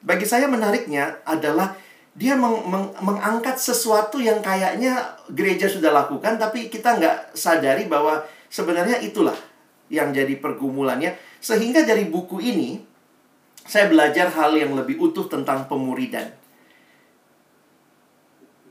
[0.00, 1.74] Bagi saya menariknya adalah
[2.16, 8.24] dia meng, meng, mengangkat sesuatu yang kayaknya gereja sudah lakukan tapi kita nggak sadari bahwa
[8.48, 9.36] sebenarnya itulah
[9.92, 12.82] yang jadi pergumulannya sehingga dari buku ini
[13.66, 16.30] saya belajar hal yang lebih utuh tentang pemuridan.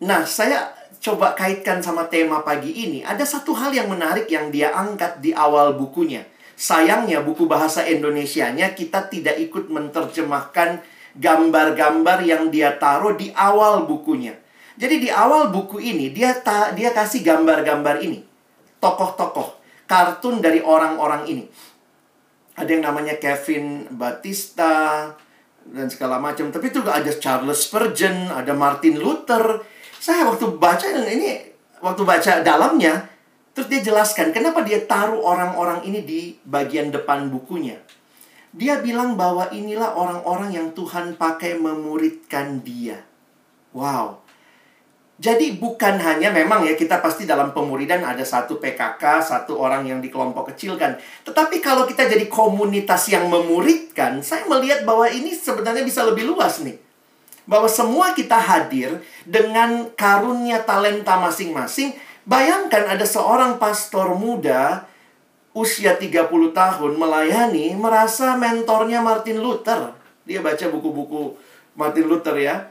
[0.04, 4.72] Nah, saya coba kaitkan sama tema pagi ini, ada satu hal yang menarik yang dia
[4.72, 6.24] angkat di awal bukunya.
[6.56, 10.80] Sayangnya buku bahasa Indonesianya kita tidak ikut menerjemahkan
[11.20, 14.36] gambar-gambar yang dia taruh di awal bukunya.
[14.76, 18.24] Jadi di awal buku ini dia ta dia kasih gambar-gambar ini.
[18.80, 21.46] Tokoh-tokoh, kartun dari orang-orang ini.
[22.56, 25.10] Ada yang namanya Kevin Batista
[25.66, 26.54] dan segala macam.
[26.54, 29.66] Tapi juga ada Charles Spurgeon, ada Martin Luther,
[30.06, 31.42] saya waktu baca ini
[31.82, 33.10] waktu baca dalamnya
[33.58, 37.82] terus dia jelaskan kenapa dia taruh orang-orang ini di bagian depan bukunya.
[38.56, 43.04] Dia bilang bahwa inilah orang-orang yang Tuhan pakai memuridkan dia.
[43.76, 44.25] Wow.
[45.16, 50.04] Jadi bukan hanya memang ya kita pasti dalam pemuridan ada satu PKK, satu orang yang
[50.04, 51.00] di kelompok kecil kan.
[51.24, 56.60] Tetapi kalau kita jadi komunitas yang memuridkan, saya melihat bahwa ini sebenarnya bisa lebih luas
[56.60, 56.84] nih
[57.46, 61.94] bahwa semua kita hadir dengan karunia talenta masing-masing
[62.26, 64.90] Bayangkan ada seorang pastor muda
[65.54, 66.26] usia 30
[66.58, 69.94] tahun melayani merasa mentornya Martin Luther.
[70.26, 71.38] Dia baca buku-buku
[71.78, 72.66] Martin Luther ya.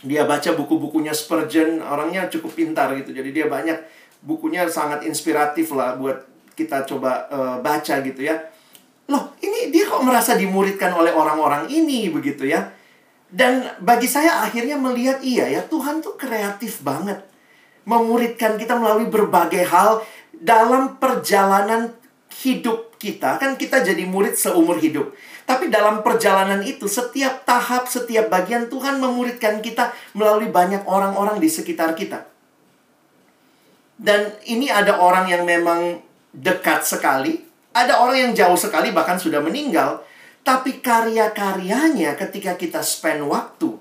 [0.00, 3.12] Dia baca buku-bukunya Spurgeon, orangnya cukup pintar gitu.
[3.12, 3.76] Jadi dia banyak
[4.24, 6.24] bukunya sangat inspiratif lah buat
[6.56, 8.38] kita coba uh, baca gitu ya.
[9.12, 12.72] Loh, ini dia kok merasa dimuridkan oleh orang-orang ini begitu ya.
[13.32, 17.24] Dan bagi saya akhirnya melihat iya ya, Tuhan tuh kreatif banget.
[17.88, 20.04] Memuridkan kita melalui berbagai hal
[20.36, 21.94] dalam perjalanan
[22.42, 23.40] hidup kita.
[23.40, 25.10] Kan kita jadi murid seumur hidup.
[25.42, 31.50] Tapi dalam perjalanan itu, setiap tahap, setiap bagian Tuhan memuridkan kita melalui banyak orang-orang di
[31.50, 32.24] sekitar kita.
[33.98, 36.02] Dan ini ada orang yang memang
[36.34, 40.02] dekat sekali, ada orang yang jauh sekali bahkan sudah meninggal.
[40.42, 43.78] Tapi karya-karyanya ketika kita spend waktu,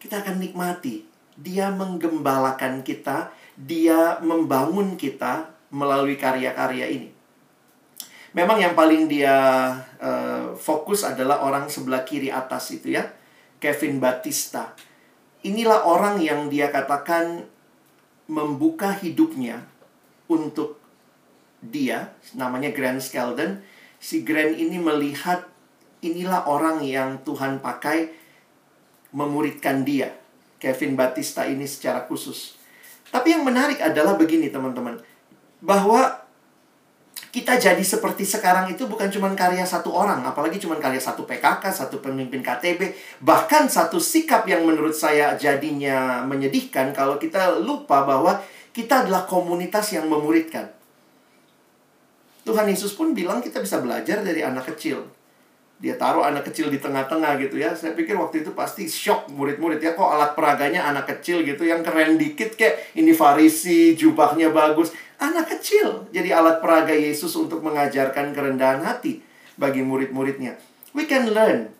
[0.00, 1.04] kita akan nikmati.
[1.36, 7.08] Dia menggembalakan kita, dia membangun kita melalui karya-karya ini.
[8.32, 9.36] Memang yang paling dia
[10.02, 13.06] uh, fokus adalah orang sebelah kiri atas itu ya,
[13.62, 14.74] Kevin Batista.
[15.46, 17.46] Inilah orang yang dia katakan
[18.26, 19.62] membuka hidupnya
[20.26, 20.82] untuk
[21.62, 23.62] dia, namanya Grant Skeldon
[24.02, 25.46] si Grand ini melihat
[26.02, 28.10] inilah orang yang Tuhan pakai
[29.14, 30.10] memuridkan dia.
[30.58, 32.58] Kevin Batista ini secara khusus.
[33.14, 34.98] Tapi yang menarik adalah begini teman-teman.
[35.62, 36.21] Bahwa
[37.32, 41.64] kita jadi seperti sekarang itu bukan cuma karya satu orang, apalagi cuma karya satu PKK,
[41.72, 42.92] satu pemimpin KTB,
[43.24, 48.36] bahkan satu sikap yang menurut saya jadinya menyedihkan kalau kita lupa bahwa
[48.76, 50.68] kita adalah komunitas yang memuridkan.
[52.44, 55.08] Tuhan Yesus pun bilang kita bisa belajar dari anak kecil.
[55.82, 57.74] Dia taruh anak kecil di tengah-tengah gitu ya.
[57.74, 59.98] Saya pikir waktu itu pasti shock murid-murid ya.
[59.98, 64.94] Kok alat peraganya anak kecil gitu yang keren dikit kayak ini farisi, jubahnya bagus.
[65.18, 69.26] Anak kecil jadi alat peraga Yesus untuk mengajarkan kerendahan hati
[69.58, 70.54] bagi murid-muridnya.
[70.94, 71.74] We can learn.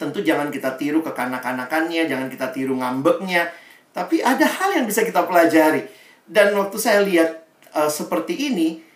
[0.00, 3.52] Tentu jangan kita tiru kekanak-kanakannya, jangan kita tiru ngambeknya.
[3.92, 5.84] Tapi ada hal yang bisa kita pelajari.
[6.24, 7.44] Dan waktu saya lihat
[7.76, 8.87] uh, seperti ini,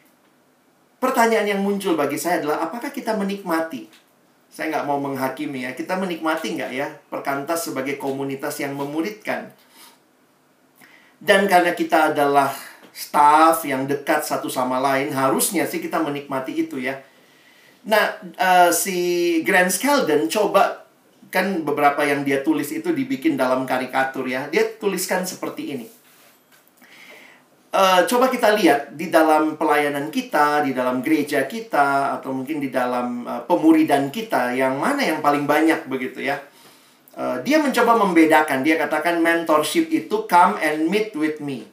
[1.02, 3.90] Pertanyaan yang muncul bagi saya adalah apakah kita menikmati?
[4.46, 5.74] Saya nggak mau menghakimi ya.
[5.74, 9.50] Kita menikmati nggak ya perkantas sebagai komunitas yang memuridkan?
[11.18, 12.54] Dan karena kita adalah
[12.94, 17.02] staff yang dekat satu sama lain, harusnya sih kita menikmati itu ya.
[17.82, 20.86] Nah, uh, si Grant Skeldon coba
[21.34, 24.46] kan beberapa yang dia tulis itu dibikin dalam karikatur ya.
[24.54, 26.01] Dia tuliskan seperti ini
[27.72, 32.68] uh, coba kita lihat di dalam pelayanan kita, di dalam gereja kita, atau mungkin di
[32.68, 36.38] dalam uh, pemuridan kita, yang mana yang paling banyak begitu ya.
[37.12, 41.68] Uh, dia mencoba membedakan, dia katakan mentorship itu come and meet with me.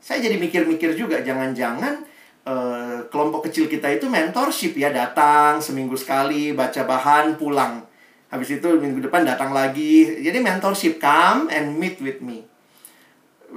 [0.00, 2.04] Saya jadi mikir-mikir juga, jangan-jangan
[2.48, 7.84] uh, kelompok kecil kita itu mentorship ya, datang seminggu sekali, baca bahan, pulang.
[8.32, 10.20] Habis itu minggu depan datang lagi.
[10.24, 12.44] Jadi mentorship, come and meet with me.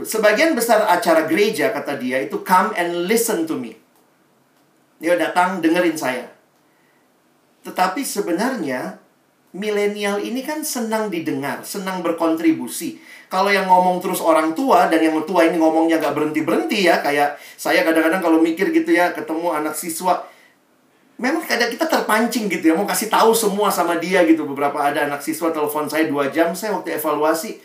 [0.05, 3.73] Sebagian besar acara gereja, kata dia, itu come and listen to me.
[5.01, 6.29] Dia datang dengerin saya.
[7.65, 9.01] Tetapi sebenarnya
[9.57, 13.01] milenial ini kan senang didengar, senang berkontribusi.
[13.27, 17.41] Kalau yang ngomong terus orang tua dan yang tua ini ngomongnya gak berhenti-berhenti ya, kayak
[17.57, 20.23] saya kadang-kadang kalau mikir gitu ya, ketemu anak siswa,
[21.17, 24.45] memang kadang kita terpancing gitu ya, mau kasih tahu semua sama dia gitu.
[24.45, 27.59] Beberapa ada anak siswa telepon saya dua jam, saya waktu evaluasi,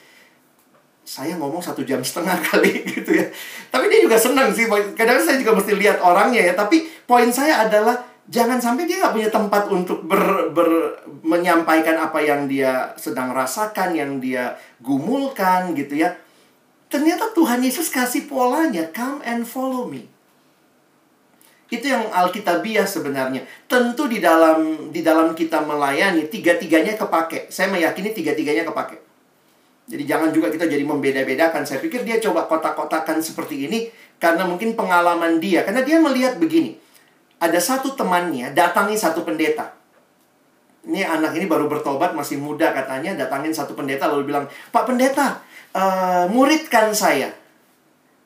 [1.02, 3.26] saya ngomong satu jam setengah kali gitu ya.
[3.68, 4.66] Tapi dia juga senang sih.
[4.94, 6.54] Kadang saya juga mesti lihat orangnya ya.
[6.54, 7.98] Tapi poin saya adalah
[8.30, 13.94] jangan sampai dia nggak punya tempat untuk ber, ber, menyampaikan apa yang dia sedang rasakan,
[13.98, 16.14] yang dia gumulkan gitu ya.
[16.86, 20.12] Ternyata Tuhan Yesus kasih polanya, come and follow me.
[21.72, 23.48] Itu yang Alkitabiah sebenarnya.
[23.64, 27.48] Tentu di dalam di dalam kita melayani tiga-tiganya kepake.
[27.48, 29.11] Saya meyakini tiga-tiganya kepake.
[29.92, 31.68] Jadi jangan juga kita jadi membeda-bedakan.
[31.68, 35.68] Saya pikir dia coba kotak-kotakan seperti ini karena mungkin pengalaman dia.
[35.68, 36.80] Karena dia melihat begini.
[37.36, 39.76] Ada satu temannya datangi satu pendeta.
[40.88, 43.12] Ini anak ini baru bertobat, masih muda katanya.
[43.14, 45.44] Datangin satu pendeta lalu bilang, Pak pendeta,
[45.76, 47.28] uh, muridkan saya.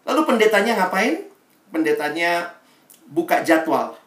[0.06, 1.26] Lalu pendetanya ngapain?
[1.74, 2.54] Pendetanya
[3.10, 3.98] buka jadwal.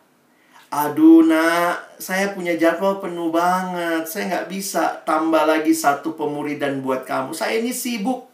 [0.69, 4.05] Aduh nak, saya punya jadwal penuh banget.
[4.05, 7.33] Saya nggak bisa tambah lagi satu pemuridan buat kamu.
[7.33, 8.29] Saya ini sibuk.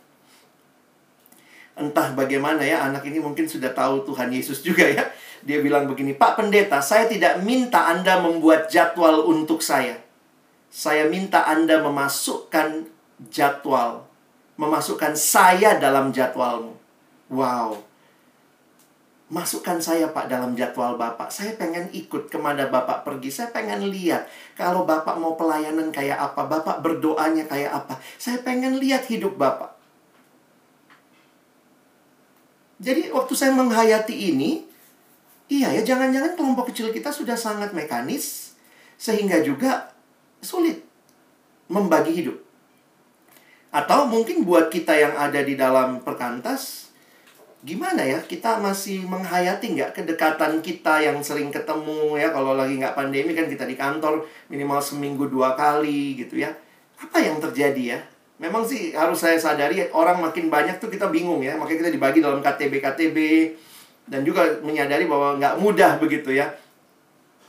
[1.79, 5.07] Entah bagaimana ya, anak ini mungkin sudah tahu Tuhan Yesus juga ya.
[5.47, 9.99] Dia bilang begini, Pak Pendeta, saya tidak minta Anda membuat jadwal untuk saya.
[10.67, 12.87] Saya minta Anda memasukkan
[13.31, 14.03] jadwal.
[14.59, 16.75] Memasukkan saya dalam jadwalmu.
[17.31, 17.94] Wow.
[19.25, 21.33] Masukkan saya Pak dalam jadwal Bapak.
[21.33, 23.33] Saya pengen ikut ke mana Bapak pergi.
[23.33, 27.97] Saya pengen lihat kalau Bapak mau pelayanan kayak apa, Bapak berdoanya kayak apa.
[28.21, 29.73] Saya pengen lihat hidup Bapak.
[32.77, 34.67] Jadi waktu saya menghayati ini,
[35.49, 38.53] iya ya jangan-jangan kelompok kecil kita sudah sangat mekanis
[39.01, 39.89] sehingga juga
[40.45, 40.85] sulit
[41.65, 42.37] membagi hidup.
[43.73, 46.84] Atau mungkin buat kita yang ada di dalam perkantas,
[47.65, 52.29] gimana ya kita masih menghayati nggak kedekatan kita yang sering ketemu ya?
[52.29, 54.21] Kalau lagi nggak pandemi kan kita di kantor
[54.53, 56.53] minimal seminggu dua kali gitu ya.
[57.01, 57.99] Apa yang terjadi ya?
[58.37, 61.57] Memang sih harus saya sadari orang makin banyak tuh kita bingung ya.
[61.57, 63.17] Makanya kita dibagi dalam KTB KTB
[64.05, 66.45] dan juga menyadari bahwa nggak mudah begitu ya.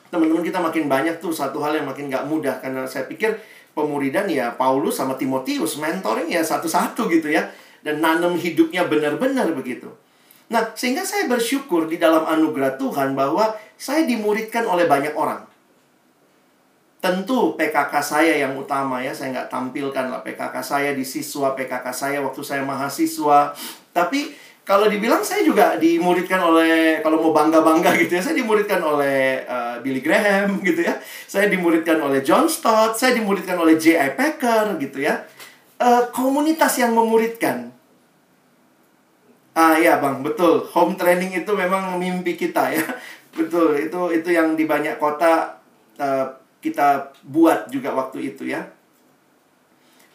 [0.08, 2.56] Teman-teman kita makin banyak tuh satu hal yang makin nggak mudah.
[2.64, 3.36] Karena saya pikir
[3.76, 7.52] pemuridan ya Paulus sama Timotius mentoring ya satu-satu gitu ya.
[7.84, 9.92] Dan nanam hidupnya benar-benar begitu
[10.47, 15.42] Nah, sehingga saya bersyukur di dalam anugerah Tuhan bahwa saya dimuridkan oleh banyak orang.
[17.03, 21.86] Tentu PKK saya yang utama ya, saya nggak tampilkan lah PKK saya di siswa, PKK
[21.90, 23.55] saya waktu saya mahasiswa.
[23.90, 24.34] Tapi
[24.66, 29.78] kalau dibilang saya juga dimuridkan oleh, kalau mau bangga-bangga gitu ya, saya dimuridkan oleh uh,
[29.82, 30.99] Billy Graham gitu ya.
[31.26, 34.14] Saya dimuridkan oleh John Stott, saya dimuridkan oleh J.I.
[34.14, 35.26] Packer gitu ya.
[35.76, 37.75] Uh, komunitas yang memuridkan
[39.57, 40.68] Ah ya bang, betul.
[40.76, 42.84] Home training itu memang mimpi kita ya.
[43.36, 45.61] Betul, itu itu yang di banyak kota
[46.00, 46.24] uh,
[46.64, 48.64] kita buat juga waktu itu ya.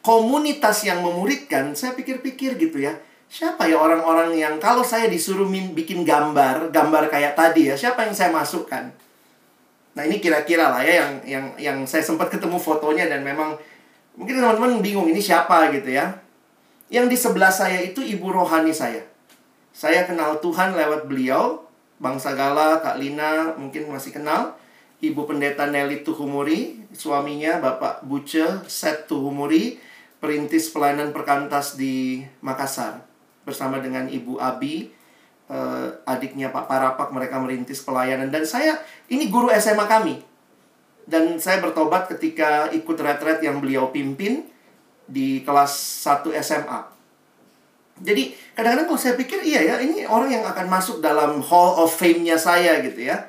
[0.02, 2.98] Komunitas yang memuridkan, saya pikir-pikir gitu ya.
[3.30, 8.14] Siapa ya orang-orang yang kalau saya disuruh bikin gambar, gambar kayak tadi ya, siapa yang
[8.18, 8.90] saya masukkan?
[9.94, 13.54] Nah ini kira-kira lah ya yang yang yang saya sempat ketemu fotonya dan memang
[14.18, 16.10] mungkin teman-teman bingung ini siapa gitu ya.
[16.90, 19.11] Yang di sebelah saya itu ibu rohani saya.
[19.82, 21.66] Saya kenal Tuhan lewat beliau,
[21.98, 24.54] Bang Sagala, Kak Lina mungkin masih kenal.
[25.02, 29.82] Ibu Pendeta Nelly Tuhumuri, suaminya Bapak Buce Set Tuhumuri,
[30.22, 33.02] perintis pelayanan perkantas di Makassar.
[33.42, 34.94] Bersama dengan Ibu Abi,
[35.50, 38.30] eh, adiknya Pak Parapak, mereka merintis pelayanan.
[38.30, 38.78] Dan saya,
[39.10, 40.22] ini guru SMA kami.
[41.10, 44.46] Dan saya bertobat ketika ikut retret yang beliau pimpin
[45.10, 45.74] di kelas
[46.06, 47.01] 1 SMA.
[48.00, 51.92] Jadi kadang-kadang kalau saya pikir iya ya ini orang yang akan masuk dalam Hall of
[51.92, 53.20] Fame-nya saya gitu ya.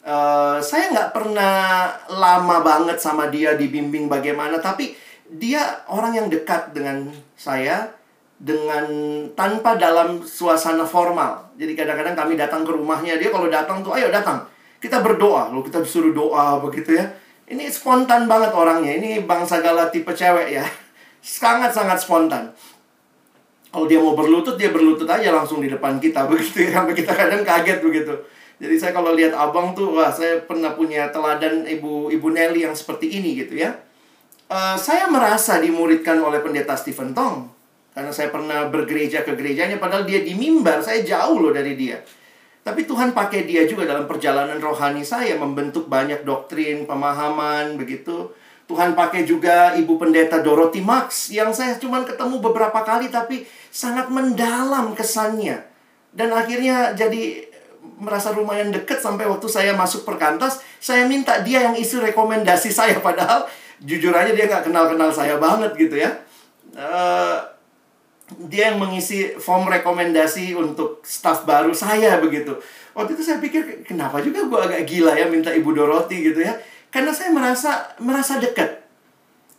[0.00, 4.96] Uh, saya nggak pernah lama banget sama dia dibimbing bagaimana, tapi
[5.28, 7.92] dia orang yang dekat dengan saya
[8.40, 8.88] dengan
[9.36, 11.52] tanpa dalam suasana formal.
[11.60, 14.48] Jadi kadang-kadang kami datang ke rumahnya dia kalau datang tuh ayo datang
[14.80, 17.04] kita berdoa loh kita disuruh doa begitu ya.
[17.50, 18.96] Ini spontan banget orangnya.
[18.96, 20.64] Ini bangsa gala tipe cewek ya.
[21.20, 22.48] Sangat-sangat spontan
[23.70, 26.82] kalau dia mau berlutut dia berlutut aja langsung di depan kita begitu ya.
[26.82, 28.14] Sampai kita kadang kaget begitu.
[28.60, 32.76] Jadi saya kalau lihat abang tuh wah saya pernah punya teladan ibu ibu Nelly yang
[32.76, 33.72] seperti ini gitu ya.
[34.50, 37.48] Uh, saya merasa dimuridkan oleh pendeta Stephen Tong.
[37.90, 40.82] Karena saya pernah bergereja ke gerejanya padahal dia di mimbar.
[40.82, 42.02] Saya jauh loh dari dia.
[42.60, 48.28] Tapi Tuhan pakai dia juga dalam perjalanan rohani saya membentuk banyak doktrin pemahaman begitu.
[48.70, 54.10] Tuhan pakai juga ibu pendeta Dorothy Max yang saya cuma ketemu beberapa kali tapi sangat
[54.10, 55.62] mendalam kesannya.
[56.10, 57.46] Dan akhirnya jadi
[58.02, 62.98] merasa lumayan deket sampai waktu saya masuk perkantas, saya minta dia yang isi rekomendasi saya
[63.00, 63.46] padahal
[63.80, 66.10] jujur aja dia nggak kenal-kenal saya banget gitu ya.
[66.76, 67.40] Uh,
[68.46, 72.54] dia yang mengisi form rekomendasi untuk staff baru saya begitu.
[72.94, 76.54] Waktu itu saya pikir kenapa juga gue agak gila ya minta ibu Dorothy gitu ya
[76.94, 78.82] karena saya merasa merasa dekat.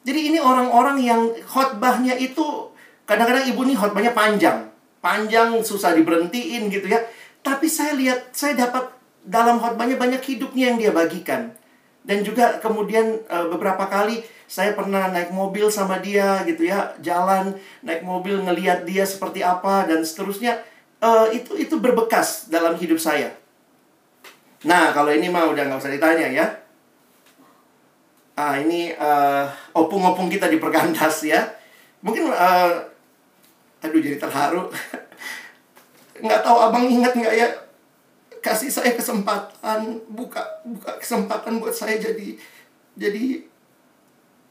[0.01, 2.70] Jadi ini orang-orang yang khotbahnya itu
[3.11, 4.71] kadang-kadang ibu nih khotbahnya panjang.
[5.03, 7.03] Panjang susah diberhentiin gitu ya.
[7.43, 8.87] Tapi saya lihat saya dapat
[9.27, 11.51] dalam khotbahnya banyak hidupnya yang dia bagikan.
[12.07, 17.51] Dan juga kemudian e, beberapa kali saya pernah naik mobil sama dia gitu ya, jalan
[17.83, 20.63] naik mobil ngeliat dia seperti apa dan seterusnya.
[21.01, 23.33] Uh, itu itu berbekas dalam hidup saya.
[24.61, 26.45] Nah, kalau ini mah udah nggak usah ditanya ya.
[28.37, 31.41] Ah, ini uh, opung-opung kita di perkantas ya.
[32.05, 32.90] Mungkin uh,
[33.81, 34.69] aduh jadi terharu.
[36.21, 37.47] nggak tahu abang ingat nggak ya
[38.41, 42.37] kasih saya kesempatan buka buka kesempatan buat saya jadi
[42.97, 43.45] jadi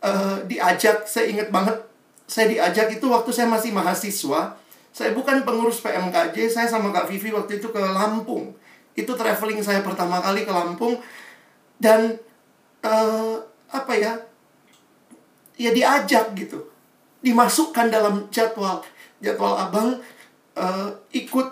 [0.05, 1.05] uh, diajak.
[1.05, 1.76] Saya ingat banget
[2.31, 4.57] saya diajak itu waktu saya masih mahasiswa.
[4.91, 8.55] Saya bukan pengurus PMKJ saya sama Kak Vivi waktu itu ke Lampung.
[8.99, 10.99] Itu traveling saya pertama kali ke Lampung.
[11.78, 12.18] Dan
[12.83, 13.39] uh,
[13.70, 14.12] apa ya
[15.55, 16.66] ya diajak gitu.
[17.20, 18.83] Dimasukkan dalam jadwal
[19.21, 20.01] jadwal abang
[20.57, 21.49] uh, ikut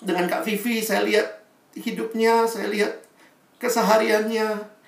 [0.00, 1.28] dengan Kak Vivi, saya lihat
[1.76, 3.04] hidupnya, saya lihat
[3.60, 4.78] kesehariannya.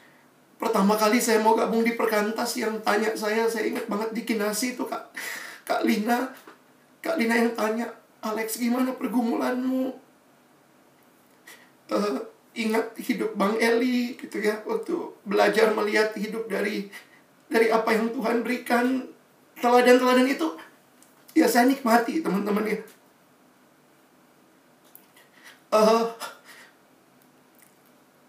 [0.56, 4.78] Pertama kali saya mau gabung di perkantas yang tanya saya, saya ingat banget di Kinasi
[4.78, 5.12] itu Kak,
[5.66, 6.30] Kak Lina.
[7.02, 7.90] Kak Lina yang tanya,
[8.22, 9.90] Alex gimana pergumulanmu?
[11.92, 12.18] Uh,
[12.52, 14.92] ingat hidup Bang Eli gitu ya waktu
[15.24, 16.92] belajar melihat hidup dari
[17.48, 19.08] dari apa yang Tuhan berikan
[19.56, 20.48] teladan-teladan itu
[21.32, 22.78] ya saya nikmati teman-teman ya.
[25.72, 26.04] Uh,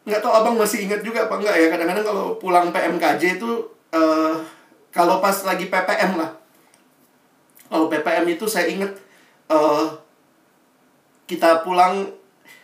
[0.08, 1.68] nggak tahu abang masih ingat juga apa enggak ya?
[1.72, 3.51] Kadang-kadang kalau pulang PMKJ itu
[3.91, 4.36] uh,
[4.91, 6.32] kalau pas lagi PPM lah.
[7.68, 8.91] Kalau PPM itu saya ingat
[9.51, 9.91] uh,
[11.28, 12.08] kita pulang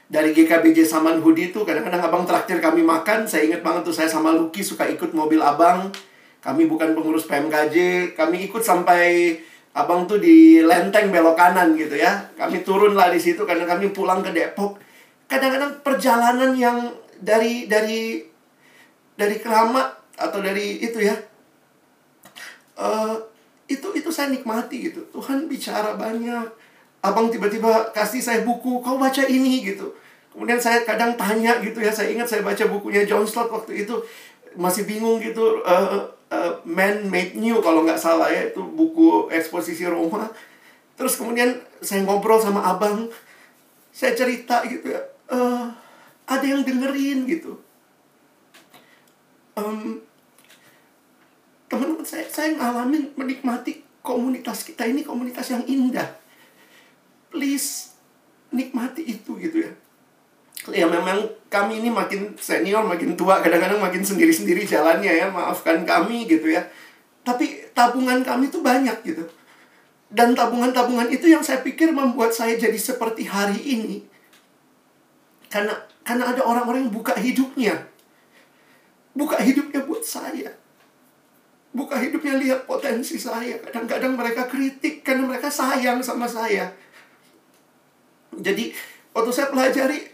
[0.09, 4.09] dari GKBJ Saman Hudi itu kadang-kadang abang traktir kami makan saya ingat banget tuh saya
[4.09, 5.91] sama Lucky suka ikut mobil abang.
[6.39, 9.35] Kami bukan pengurus PMKJ kami ikut sampai
[9.73, 12.29] abang tuh di lenteng belok kanan gitu ya.
[12.35, 14.81] Kami turun lah di situ karena kami pulang ke Depok.
[15.29, 16.89] Kadang-kadang perjalanan yang
[17.19, 18.23] dari dari
[19.13, 21.15] dari keramat atau dari itu ya
[22.79, 23.15] uh,
[23.69, 25.05] itu itu saya nikmati gitu.
[25.13, 26.47] Tuhan bicara banyak.
[26.99, 29.93] Abang tiba-tiba kasih saya buku kau baca ini gitu.
[30.33, 31.93] Kemudian saya kadang tanya gitu ya.
[31.93, 33.93] Saya ingat saya baca bukunya John Stott waktu itu.
[34.57, 39.85] Masih bingung gitu uh, uh, Man Made New kalau nggak salah ya itu buku eksposisi
[39.89, 40.29] Roma.
[40.95, 43.07] Terus kemudian saya ngobrol sama abang
[43.89, 45.01] saya cerita gitu ya
[45.33, 45.67] uh,
[46.29, 47.57] ada yang dengerin gitu.
[49.59, 49.99] Um,
[51.67, 56.07] teman-teman saya saya ngalamin menikmati komunitas kita ini komunitas yang indah.
[57.29, 57.93] Please
[58.49, 59.73] nikmati itu gitu ya
[60.71, 66.29] ya memang kami ini makin senior makin tua kadang-kadang makin sendiri-sendiri jalannya ya maafkan kami
[66.29, 66.61] gitu ya
[67.25, 69.23] tapi tabungan kami tuh banyak gitu
[70.09, 73.97] dan tabungan-tabungan itu yang saya pikir membuat saya jadi seperti hari ini
[75.49, 75.73] karena
[76.05, 77.85] karena ada orang-orang yang buka hidupnya.
[79.13, 80.53] Buka hidupnya buat saya.
[81.69, 83.61] Buka hidupnya lihat potensi saya.
[83.61, 86.73] Kadang-kadang mereka kritik karena mereka sayang sama saya.
[88.33, 88.73] Jadi
[89.13, 90.05] waktu saya pelajari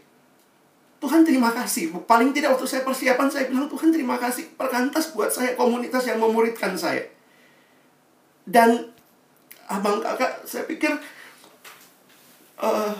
[1.06, 1.94] Tuhan terima kasih.
[2.10, 4.58] Paling tidak waktu saya persiapan saya bilang Tuhan terima kasih.
[4.58, 7.06] Perkantas buat saya komunitas yang memuridkan saya.
[8.42, 8.90] Dan
[9.70, 10.90] abang kakak saya pikir
[12.58, 12.98] uh,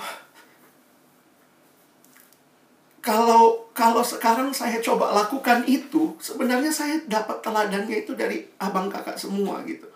[3.02, 9.18] kalau kalau sekarang saya coba lakukan itu, sebenarnya saya dapat teladannya itu dari abang kakak
[9.18, 9.90] semua gitu.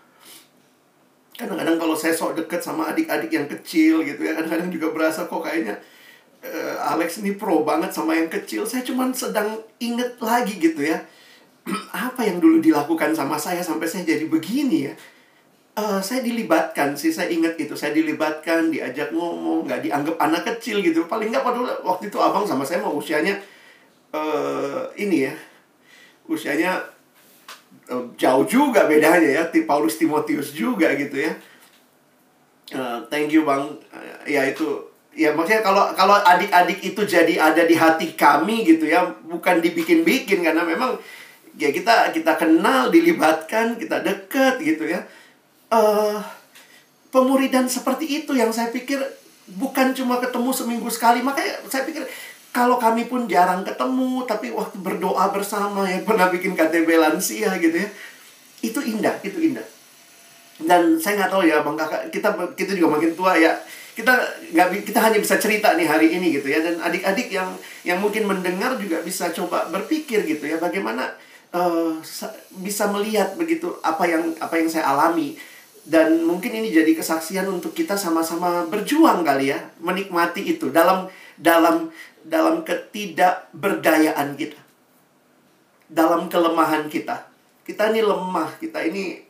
[1.37, 5.45] Kadang-kadang kalau saya sok deket sama adik-adik yang kecil gitu ya, kadang-kadang juga berasa kok
[5.45, 5.77] kayaknya
[6.43, 8.63] uh, Alex ini pro banget sama yang kecil.
[8.63, 11.03] Saya cuma sedang inget lagi gitu ya.
[12.07, 14.93] Apa yang dulu dilakukan sama saya sampai saya jadi begini ya?
[15.79, 20.83] Uh, saya dilibatkan sih saya ingat itu saya dilibatkan diajak ngomong nggak dianggap anak kecil
[20.83, 21.07] gitu.
[21.07, 23.39] Paling nggak pada waktu itu abang sama saya mau usianya
[24.11, 25.33] uh, ini ya.
[26.27, 26.83] Usianya
[27.91, 29.43] uh, jauh juga bedanya ya.
[29.63, 31.31] Paulus Timotius juga gitu ya.
[32.69, 33.79] Uh, thank you bang.
[33.89, 38.85] Uh, ya itu ya maksudnya kalau kalau adik-adik itu jadi ada di hati kami gitu
[38.85, 40.95] ya bukan dibikin-bikin karena memang
[41.59, 45.03] ya kita kita kenal dilibatkan kita dekat gitu ya.
[45.69, 46.17] Uh,
[47.09, 48.97] pemuridan seperti itu yang saya pikir
[49.59, 51.25] bukan cuma ketemu seminggu sekali.
[51.25, 52.05] Makanya saya pikir
[52.49, 57.77] kalau kami pun jarang ketemu tapi waktu berdoa bersama ya pernah bikin KTB lansia gitu
[57.77, 57.89] ya
[58.63, 59.65] itu indah itu indah.
[60.59, 63.55] Dan saya nggak tahu ya bang kakak kita kita juga makin tua ya
[63.99, 64.15] kita
[64.55, 66.63] nggak kita hanya bisa cerita nih hari ini gitu ya.
[66.63, 67.51] Dan adik-adik yang
[67.83, 71.11] yang mungkin mendengar juga bisa coba berpikir gitu ya bagaimana
[71.51, 71.99] uh,
[72.63, 75.35] bisa melihat begitu apa yang apa yang saya alami.
[75.83, 81.91] Dan mungkin ini jadi kesaksian untuk kita sama-sama berjuang kali ya menikmati itu dalam dalam
[82.23, 84.59] dalam ketidakberdayaan kita.
[85.91, 87.27] Dalam kelemahan kita.
[87.67, 89.27] Kita ini lemah kita ini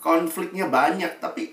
[0.00, 1.52] konfliknya banyak tapi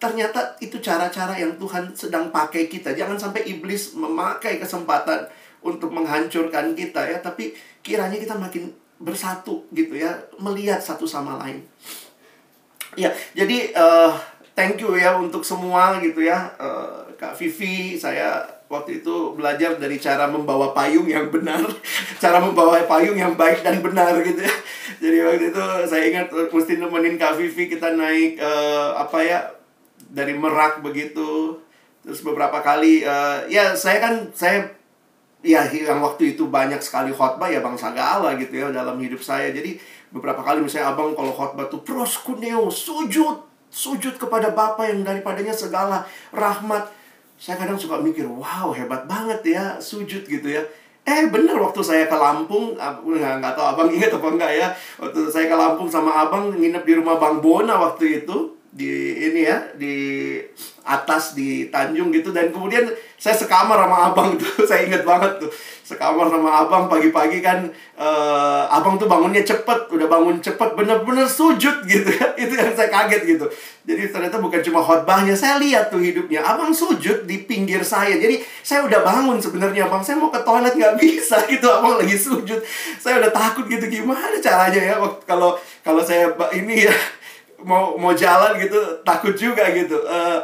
[0.00, 2.96] ternyata itu cara-cara yang Tuhan sedang pakai kita.
[2.96, 5.28] Jangan sampai iblis memakai kesempatan
[5.60, 7.20] untuk menghancurkan kita ya.
[7.20, 7.52] Tapi
[7.84, 10.16] kiranya kita makin bersatu gitu ya.
[10.40, 11.60] Melihat satu sama lain.
[12.98, 14.10] Ya, jadi uh,
[14.56, 16.48] thank you ya untuk semua gitu ya.
[16.56, 18.40] Uh, Kak Vivi, saya
[18.72, 21.60] waktu itu belajar dari cara membawa payung yang benar,
[22.22, 24.54] cara membawa payung yang baik dan benar gitu ya.
[24.98, 29.59] Jadi waktu itu saya ingat mesti nemenin Kak Vivi kita naik uh, apa ya
[30.10, 31.62] dari Merak begitu.
[32.02, 34.66] Terus beberapa kali uh, ya saya kan saya
[35.40, 39.54] ya yang waktu itu banyak sekali khotbah ya Bang Sagala gitu ya dalam hidup saya.
[39.54, 39.78] Jadi
[40.10, 46.02] beberapa kali misalnya abang kalau khotbah tuh proskuneo sujud sujud kepada Bapa yang daripadanya segala
[46.34, 46.98] rahmat
[47.40, 50.60] Saya kadang suka mikir, wow hebat banget ya sujud gitu ya.
[51.08, 54.68] Eh bener waktu saya ke Lampung, nggak, nggak tahu abang ingat apa enggak ya.
[55.00, 59.50] Waktu saya ke Lampung sama abang nginep di rumah Bang Bona waktu itu di ini
[59.50, 59.94] ya di
[60.86, 62.30] atas di Tanjung gitu.
[62.30, 62.86] Dan kemudian
[63.18, 65.50] saya sekamar sama abang tuh saya inget banget tuh.
[65.82, 67.66] Sekamar sama abang pagi-pagi kan
[67.98, 72.10] uh, abang tuh bangunnya cepet udah bangun cepet bener-bener sujud gitu.
[72.42, 73.46] Itu yang saya kaget gitu.
[73.90, 76.46] Jadi ternyata bukan cuma khotbahnya saya lihat tuh hidupnya.
[76.46, 78.14] Abang sujud di pinggir saya.
[78.14, 80.06] Jadi saya udah bangun sebenarnya abang.
[80.06, 82.62] Saya mau ke toilet nggak bisa gitu abang lagi sujud.
[83.02, 84.94] Saya udah takut gitu gimana caranya ya?
[85.26, 86.94] Kalau kalau saya ini ya
[87.64, 90.00] mau mau jalan gitu takut juga gitu.
[90.06, 90.40] Uh,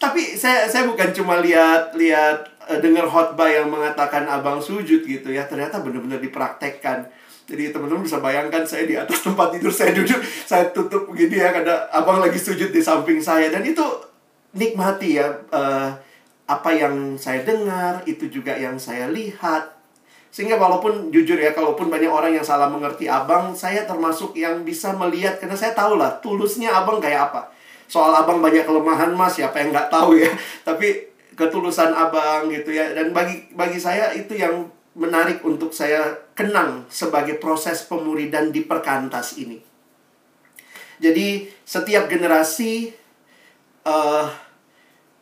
[0.00, 5.28] tapi saya saya bukan cuma lihat lihat uh, dengar khotbah yang mengatakan abang sujud gitu
[5.32, 5.48] ya.
[5.48, 7.08] Ternyata benar-benar dipraktekkan.
[7.50, 11.50] Jadi teman-teman bisa bayangkan saya di atas tempat tidur saya duduk saya tutup begini ya
[11.50, 13.48] karena abang lagi sujud di samping saya.
[13.50, 13.84] Dan itu
[14.54, 15.90] nikmati ya uh,
[16.50, 19.79] apa yang saya dengar itu juga yang saya lihat
[20.30, 24.94] sehingga walaupun jujur ya, kalaupun banyak orang yang salah mengerti abang, saya termasuk yang bisa
[24.94, 27.50] melihat karena saya tahu lah tulusnya abang kayak apa.
[27.90, 30.30] Soal abang banyak kelemahan mas, siapa yang nggak tahu ya.
[30.68, 32.94] Tapi ketulusan abang gitu ya.
[32.94, 39.34] Dan bagi bagi saya itu yang menarik untuk saya kenang sebagai proses pemuridan di perkantas
[39.34, 39.58] ini.
[41.02, 42.86] Jadi setiap generasi,
[43.82, 44.30] uh,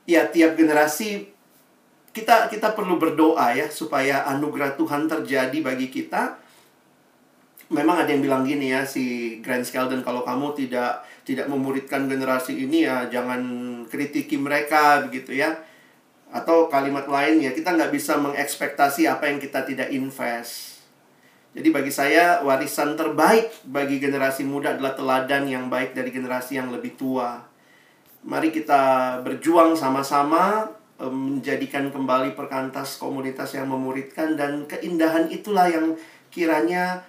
[0.05, 1.38] ya tiap generasi
[2.19, 6.35] kita kita perlu berdoa ya supaya anugerah Tuhan terjadi bagi kita.
[7.69, 12.57] Memang ada yang bilang gini ya si Grant Skeldon kalau kamu tidak tidak memuridkan generasi
[12.57, 13.41] ini ya jangan
[13.87, 15.55] kritiki mereka begitu ya.
[16.29, 20.83] Atau kalimat lain ya kita nggak bisa mengekspektasi apa yang kita tidak invest.
[21.53, 26.69] Jadi bagi saya warisan terbaik bagi generasi muda adalah teladan yang baik dari generasi yang
[26.69, 27.41] lebih tua.
[28.25, 35.94] Mari kita berjuang sama-sama menjadikan kembali perkantas komunitas yang memuridkan dan keindahan itulah yang
[36.34, 37.07] kiranya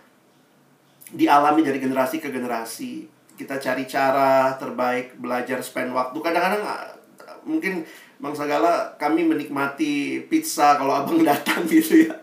[1.10, 3.10] dialami dari generasi ke generasi.
[3.34, 6.18] Kita cari cara terbaik belajar spend waktu.
[6.22, 6.94] Kadang-kadang ah,
[7.50, 7.82] mungkin
[8.20, 12.14] Bang Sagala kami menikmati pizza kalau abang datang gitu ya.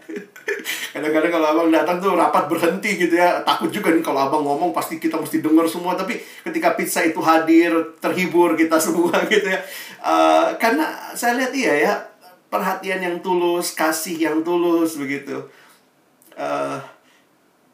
[0.94, 3.42] Kadang-kadang kalau abang datang tuh rapat berhenti gitu ya.
[3.42, 5.99] Takut juga nih kalau abang ngomong pasti kita mesti dengar semua.
[5.99, 9.61] Tapi ketika pizza itu hadir, terhibur kita semua gitu ya.
[10.01, 11.92] Uh, karena saya lihat iya ya,
[12.49, 15.42] perhatian yang tulus, kasih yang tulus begitu.
[16.36, 16.78] Uh,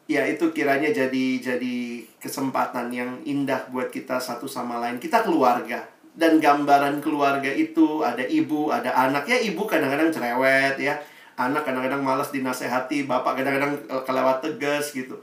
[0.03, 4.97] ya itu kiranya jadi jadi kesempatan yang indah buat kita satu sama lain.
[4.97, 10.93] Kita keluarga dan gambaran keluarga itu ada ibu, ada anak ya ibu kadang-kadang cerewet ya
[11.39, 15.17] anak kadang-kadang malas dinasehati, bapak kadang-kadang kelewat tegas gitu.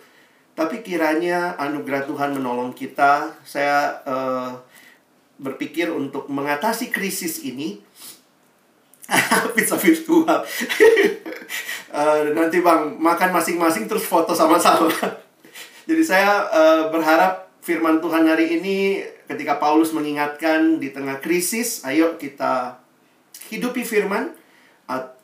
[0.59, 3.33] Tapi kiranya anugerah Tuhan menolong kita.
[3.47, 4.59] Saya uh,
[5.41, 7.81] berpikir untuk mengatasi krisis ini
[9.57, 10.45] pizza virtual.
[11.97, 14.91] uh, nanti bang makan masing-masing terus foto sama-sama.
[15.89, 22.19] Jadi saya uh, berharap firman Tuhan hari ini ketika Paulus mengingatkan di tengah krisis, ayo
[22.19, 22.79] kita
[23.51, 24.35] hidupi firman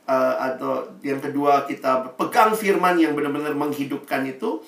[0.06, 4.62] uh, atau yang kedua kita pegang firman yang benar-benar menghidupkan itu.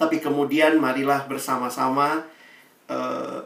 [0.00, 2.24] Tapi kemudian marilah bersama-sama
[2.88, 3.38] uh,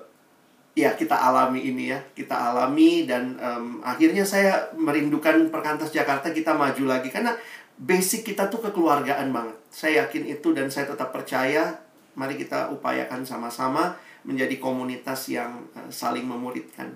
[0.79, 2.01] ya kita alami ini ya.
[2.15, 7.11] Kita alami dan um, akhirnya saya merindukan perkantas Jakarta kita maju lagi.
[7.11, 7.35] Karena
[7.75, 9.59] basic kita tuh kekeluargaan banget.
[9.75, 11.75] Saya yakin itu dan saya tetap percaya.
[12.15, 16.95] Mari kita upayakan sama-sama menjadi komunitas yang uh, saling memuridkan.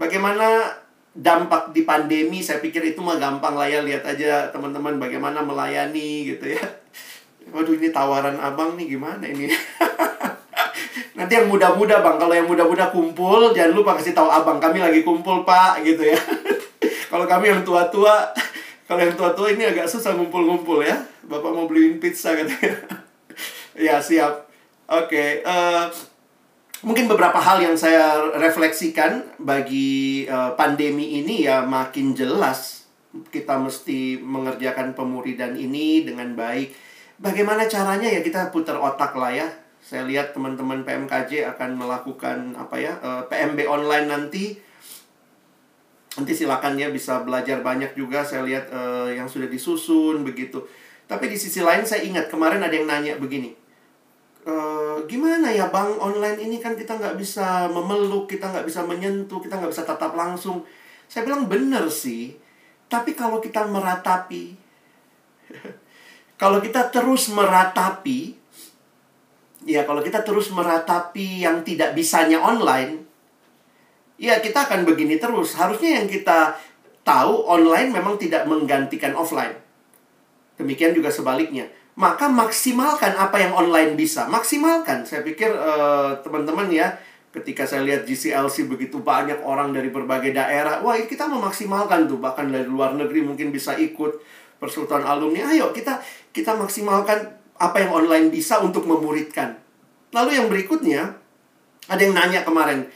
[0.00, 0.72] Bagaimana
[1.16, 6.34] dampak di pandemi saya pikir itu mah gampang lah ya lihat aja teman-teman bagaimana melayani
[6.34, 6.64] gitu ya.
[7.48, 9.48] Waduh ini tawaran abang nih gimana ini?
[11.18, 15.02] Nanti yang muda-muda bang kalau yang muda-muda kumpul jangan lupa kasih tahu abang kami lagi
[15.02, 16.18] kumpul pak gitu ya.
[17.08, 18.36] Kalau kami yang tua-tua
[18.84, 20.96] kalau yang tua-tua ini agak susah ngumpul-ngumpul ya.
[21.24, 22.76] Bapak mau beliin pizza katanya.
[23.78, 24.50] Ya siap.
[24.90, 26.07] Oke okay, uh, eh,
[26.82, 32.86] mungkin beberapa hal yang saya refleksikan bagi uh, pandemi ini ya makin jelas
[33.34, 36.70] kita mesti mengerjakan pemuridan ini dengan baik.
[37.18, 39.48] Bagaimana caranya ya kita putar otak lah ya.
[39.82, 44.44] Saya lihat teman-teman PMKJ akan melakukan apa ya uh, eh, PMB online nanti.
[46.14, 48.22] Nanti silakan ya bisa belajar banyak juga.
[48.22, 50.62] Saya lihat uh, yang sudah disusun begitu.
[51.08, 53.67] Tapi di sisi lain saya ingat kemarin ada yang nanya begini
[54.48, 59.44] Eh, gimana ya bang online ini kan kita nggak bisa memeluk kita nggak bisa menyentuh
[59.44, 60.64] kita nggak bisa tatap langsung
[61.04, 62.32] saya bilang bener sih
[62.88, 64.56] tapi kalau kita meratapi
[66.40, 68.40] kalau kita terus meratapi
[69.68, 73.04] ya kalau kita terus meratapi yang tidak bisanya online
[74.16, 76.56] ya kita akan begini terus harusnya yang kita
[77.04, 79.56] tahu online memang tidak menggantikan offline.
[80.60, 81.68] Demikian juga sebaliknya.
[81.98, 84.30] Maka maksimalkan apa yang online bisa.
[84.30, 85.02] Maksimalkan.
[85.02, 86.94] Saya pikir uh, teman-teman ya,
[87.34, 92.22] ketika saya lihat GCLC begitu banyak orang dari berbagai daerah, wah kita memaksimalkan tuh.
[92.22, 94.22] Bahkan dari luar negeri mungkin bisa ikut
[94.62, 95.50] persekutuan alumni.
[95.50, 95.98] Ayo kita
[96.30, 99.58] kita maksimalkan apa yang online bisa untuk memuridkan.
[100.14, 101.18] Lalu yang berikutnya,
[101.90, 102.86] ada yang nanya kemarin,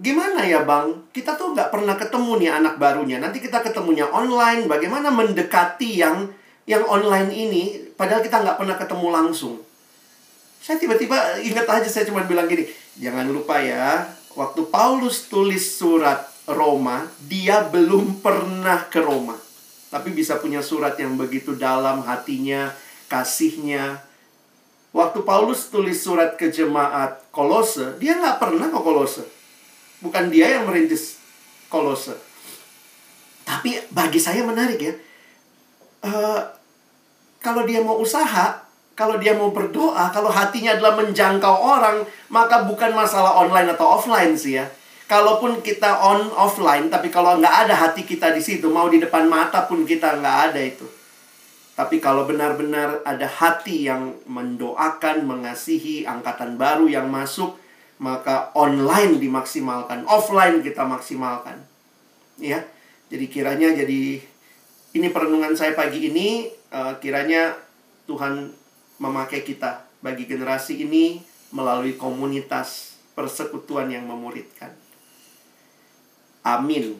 [0.00, 3.20] gimana ya bang, kita tuh nggak pernah ketemu nih anak barunya.
[3.20, 6.32] Nanti kita ketemunya online, bagaimana mendekati yang
[6.66, 9.54] yang online ini, padahal kita nggak pernah ketemu langsung.
[10.62, 12.68] Saya tiba-tiba ingat aja saya cuma bilang gini,
[13.00, 14.08] jangan lupa ya,
[14.38, 19.34] waktu Paulus tulis surat Roma, dia belum pernah ke Roma.
[19.90, 22.74] Tapi bisa punya surat yang begitu dalam hatinya,
[23.06, 24.06] kasihnya,
[24.96, 29.28] Waktu Paulus tulis surat ke jemaat Kolose, dia nggak pernah ke Kolose.
[30.00, 31.20] Bukan dia yang merintis
[31.68, 32.16] Kolose.
[33.44, 34.96] Tapi bagi saya menarik ya.
[36.00, 36.40] Uh,
[37.46, 38.66] kalau dia mau usaha,
[38.98, 44.34] kalau dia mau berdoa, kalau hatinya adalah menjangkau orang, maka bukan masalah online atau offline
[44.34, 44.66] sih ya.
[45.06, 49.30] Kalaupun kita on offline, tapi kalau nggak ada hati kita di situ, mau di depan
[49.30, 50.82] mata pun kita nggak ada itu.
[51.78, 57.54] Tapi kalau benar-benar ada hati yang mendoakan, mengasihi angkatan baru yang masuk,
[58.02, 61.62] maka online dimaksimalkan, offline kita maksimalkan.
[62.42, 62.66] Ya.
[63.06, 64.18] Jadi kiranya jadi
[64.98, 67.54] ini perenungan saya pagi ini uh, kiranya
[68.06, 68.54] Tuhan
[68.96, 71.20] memakai kita bagi generasi ini
[71.50, 74.72] melalui komunitas persekutuan yang memuridkan.
[76.46, 76.98] Amin.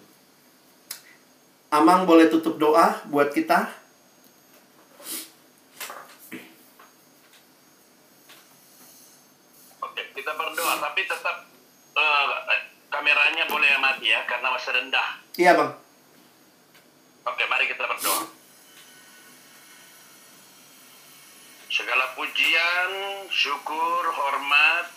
[1.70, 3.86] Amang boleh tutup doa buat kita?
[10.96, 11.44] tapi tetap
[11.92, 12.28] uh,
[12.88, 15.20] kameranya boleh mati ya karena masih rendah.
[15.36, 15.72] Iya bang.
[17.28, 18.35] Oke, mari kita berdoa.
[21.76, 22.92] Segala pujian,
[23.28, 24.88] syukur, hormat,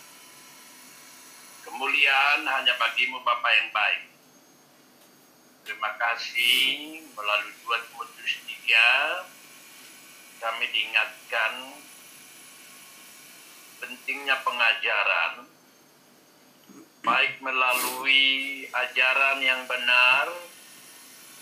[1.60, 4.08] kemuliaan hanya bagimu Bapa yang baik.
[5.68, 8.88] Terima kasih melalui dua Timotius tiga
[10.40, 11.52] kami diingatkan
[13.84, 15.52] pentingnya pengajaran
[17.04, 20.32] baik melalui ajaran yang benar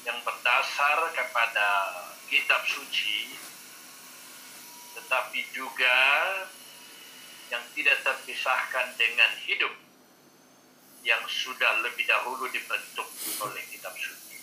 [0.03, 1.71] yang berdasar kepada
[2.27, 3.39] kitab suci
[4.99, 5.97] tetapi juga
[7.49, 9.73] yang tidak terpisahkan dengan hidup
[11.07, 13.07] yang sudah lebih dahulu dibentuk
[13.41, 14.37] oleh kitab suci.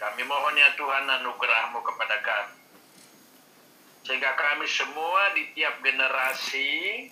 [0.00, 2.56] Kami mohon ya Tuhan anugerahmu kepada kami.
[4.04, 7.08] Sehingga kami semua di tiap generasi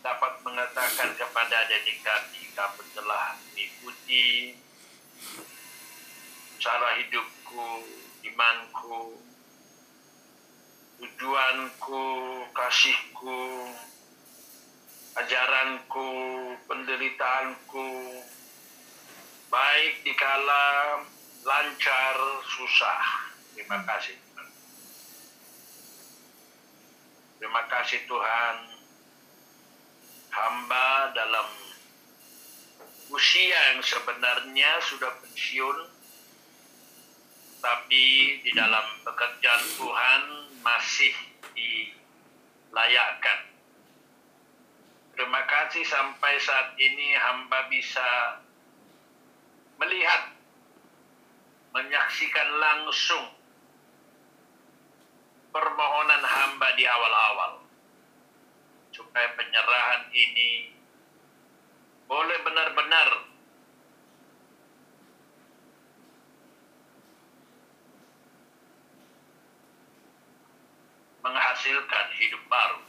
[0.00, 4.56] dapat mengatakan kepada adik kami kamu telah mengikuti
[6.62, 7.82] cara hidupku,
[8.22, 9.18] imanku,
[10.98, 12.06] tujuanku,
[12.54, 13.42] kasihku,
[15.18, 16.08] ajaranku,
[16.66, 17.88] penderitaanku,
[19.50, 21.02] baik dikala
[21.42, 22.16] lancar,
[22.46, 23.02] susah.
[23.52, 24.16] Terima kasih.
[27.42, 28.56] Terima kasih Tuhan
[30.32, 31.48] hamba dalam
[33.12, 35.78] usia yang sebenarnya sudah pensiun,
[37.62, 40.22] tapi di dalam pekerjaan Tuhan
[40.66, 41.14] masih
[41.54, 43.54] dilayakkan.
[45.14, 48.42] Terima kasih sampai saat ini hamba bisa
[49.78, 50.34] melihat,
[51.70, 53.30] menyaksikan langsung
[55.54, 57.62] permohonan hamba di awal-awal
[58.92, 60.74] supaya penyerahan ini
[62.10, 63.31] boleh benar-benar
[71.22, 72.80] menghasilkan hidup baru.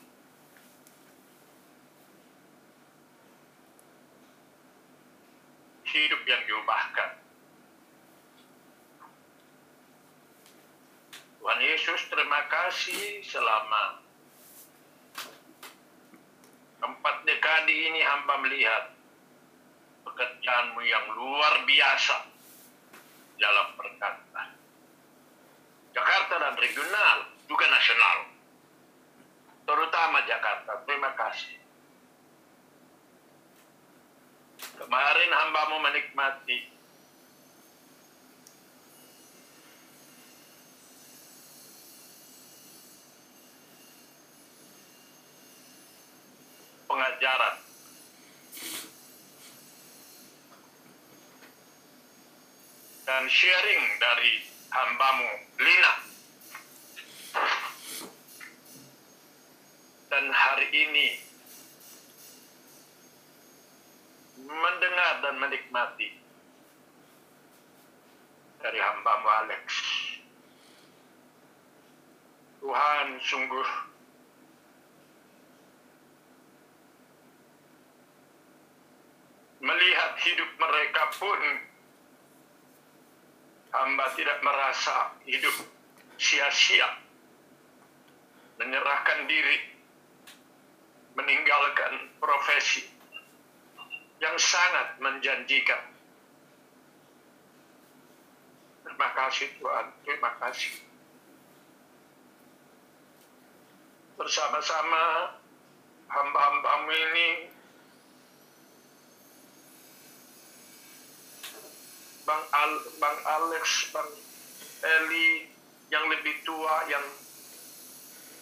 [5.87, 7.21] Hidup yang diubahkan.
[11.37, 14.03] Tuhan Yesus terima kasih selama
[16.83, 18.91] Empat dekade ini hamba melihat
[20.03, 22.27] pekerjaanmu yang luar biasa
[23.39, 24.49] dalam perkataan.
[25.95, 28.17] Jakarta dan regional, juga nasional.
[29.63, 30.71] Terutama Jakarta.
[30.83, 31.55] Terima kasih.
[34.73, 36.71] Kemarin hambamu menikmati
[46.87, 47.55] pengajaran
[53.03, 54.31] dengan sharing dari
[54.71, 55.29] hambamu
[55.59, 56.02] Lina.
[60.23, 61.19] Dan hari ini
[64.39, 66.15] mendengar dan menikmati
[68.63, 69.67] dari hambamu Alex.
[72.63, 73.69] Tuhan sungguh
[79.59, 81.41] melihat hidup mereka pun
[83.75, 85.67] hamba tidak merasa hidup
[86.15, 86.87] sia-sia
[88.55, 89.72] menyerahkan diri
[91.13, 92.89] meninggalkan profesi
[94.21, 95.83] yang sangat menjanjikan.
[98.83, 99.87] Terima kasih Tuhan.
[100.05, 100.73] Terima kasih.
[104.15, 105.35] Bersama-sama
[106.07, 107.27] hamba-hambamu ini
[112.23, 112.73] Bang, Al,
[113.03, 114.07] Bang Alex, Bang
[114.79, 115.51] Eli
[115.91, 117.03] yang lebih tua yang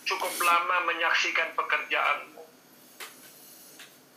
[0.06, 2.31] cukup lama menyaksikan pekerjaanmu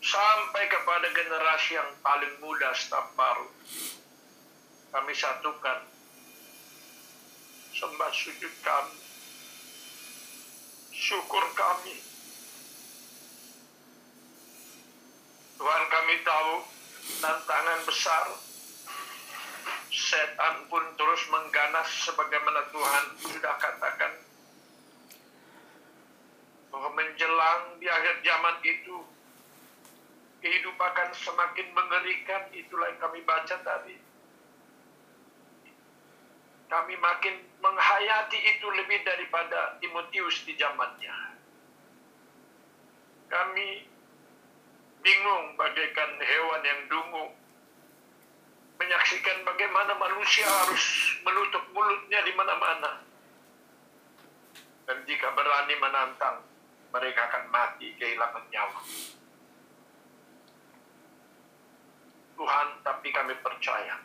[0.04, 3.48] sampai kepada generasi yang paling muda staf baru.
[4.92, 5.80] Kami satukan.
[7.74, 9.00] Sembah sujud kami.
[10.94, 11.96] Syukur kami.
[15.58, 16.52] Tuhan kami tahu
[17.24, 18.24] tantangan besar.
[19.88, 24.12] Setan pun terus mengganas sebagaimana Tuhan sudah katakan.
[26.70, 29.13] Bahwa menjelang di akhir zaman itu
[30.44, 33.96] kehidupan akan semakin mengerikan itulah yang kami baca tadi
[36.68, 41.16] kami makin menghayati itu lebih daripada Timotius di zamannya
[43.32, 43.88] kami
[45.00, 47.24] bingung bagaikan hewan yang dungu
[48.80, 50.84] menyaksikan bagaimana manusia harus
[51.22, 53.00] menutup mulutnya di mana-mana.
[54.84, 56.44] Dan jika berani menantang,
[56.92, 58.80] mereka akan mati kehilangan nyawa.
[62.34, 63.96] Tuhan, tapi kami percaya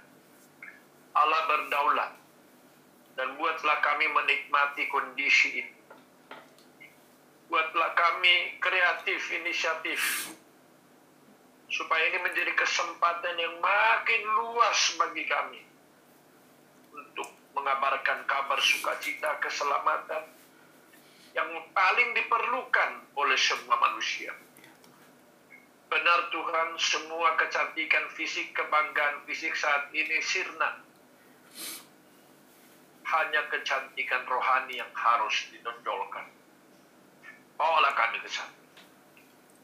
[1.17, 2.11] Allah berdaulat
[3.17, 5.73] dan buatlah kami menikmati kondisi ini.
[7.49, 9.99] Buatlah kami kreatif, inisiatif,
[11.67, 15.61] supaya ini menjadi kesempatan yang makin luas bagi kami
[16.93, 20.29] untuk mengabarkan kabar sukacita keselamatan
[21.33, 24.33] yang paling diperlukan oleh semua manusia.
[25.89, 30.85] Benar Tuhan, semua kecantikan fisik, kebanggaan fisik saat ini sirna.
[33.09, 36.29] Hanya kecantikan rohani yang harus ditonjolkan.
[37.57, 38.53] Bawalah kami ke sana.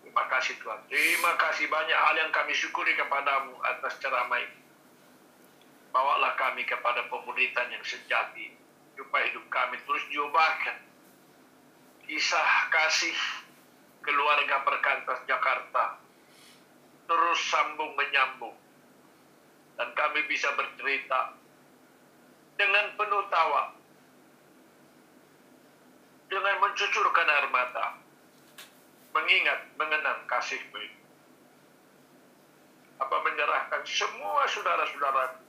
[0.02, 0.82] Terima kasih Tuhan.
[0.90, 4.60] Terima kasih banyak hal yang kami syukuri kepadamu atas ceramah ini.
[5.94, 8.50] Bawalah kami kepada pemuritan yang sejati.
[8.98, 10.78] Supaya hidup kami terus diubahkan.
[12.10, 13.14] Kisah kasih
[14.02, 16.05] keluarga perkantas Jakarta.
[17.06, 18.58] Terus sambung menyambung.
[19.76, 21.36] Dan kami bisa bercerita
[22.58, 23.64] dengan penuh tawa.
[26.26, 28.06] Dengan mencucurkan air mata
[29.16, 30.92] mengingat, mengenang kasih baik.
[33.00, 35.40] Apa menyerahkan semua saudara-saudara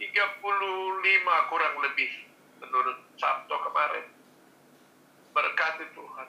[0.00, 2.10] 35 kurang lebih
[2.64, 4.06] menurut Sabto kemarin.
[5.36, 6.28] Berkati Tuhan,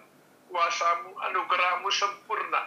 [0.51, 2.61] kuasamu, anugerahmu sempurna.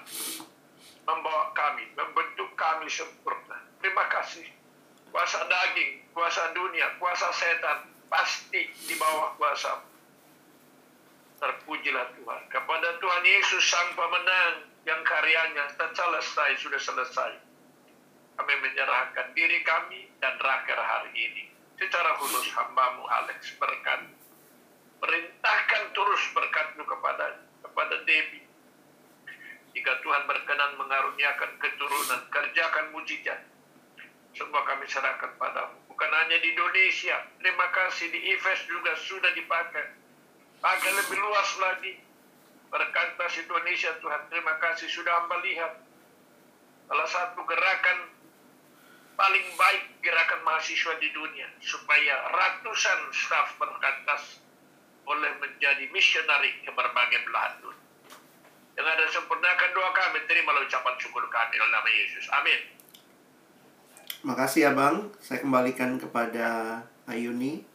[1.03, 3.59] Membawa kami, membentuk kami sempurna.
[3.83, 4.47] Terima kasih.
[5.11, 9.93] Kuasa daging, kuasa dunia, kuasa setan, pasti di bawah kuasamu
[11.43, 12.43] terpujilah Tuhan.
[12.47, 17.33] Kepada Tuhan Yesus sang pemenang yang karyanya selesai, sudah selesai.
[18.39, 21.45] Kami menyerahkan diri kami dan rakyat hari ini.
[21.83, 24.07] Secara khusus hambamu Alex berkat.
[25.03, 28.47] Perintahkan terus berkatmu kepada kepada Debbie.
[29.73, 33.41] Jika Tuhan berkenan mengaruniakan keturunan, kerjakan mujizat.
[34.33, 35.77] Semua kami serahkan padamu.
[35.89, 37.21] Bukan hanya di Indonesia.
[37.41, 39.85] Terima kasih di IFES juga sudah dipakai
[40.61, 41.93] agar lebih luas lagi.
[42.73, 45.73] Berkantas Indonesia Tuhan, terima kasih sudah hamba lihat.
[46.89, 48.09] Salah satu gerakan
[49.13, 51.49] paling baik gerakan mahasiswa di dunia.
[51.61, 54.41] Supaya ratusan staf berkantas
[55.05, 57.82] boleh menjadi misionari ke berbagai belahan dunia.
[58.73, 62.25] Yang ada sempurnakan doa kami, terimalah ucapan syukur kami dalam nama Yesus.
[62.33, 62.61] Amin.
[64.23, 66.81] Makasih Abang, saya kembalikan kepada
[67.11, 67.72] Ayuni.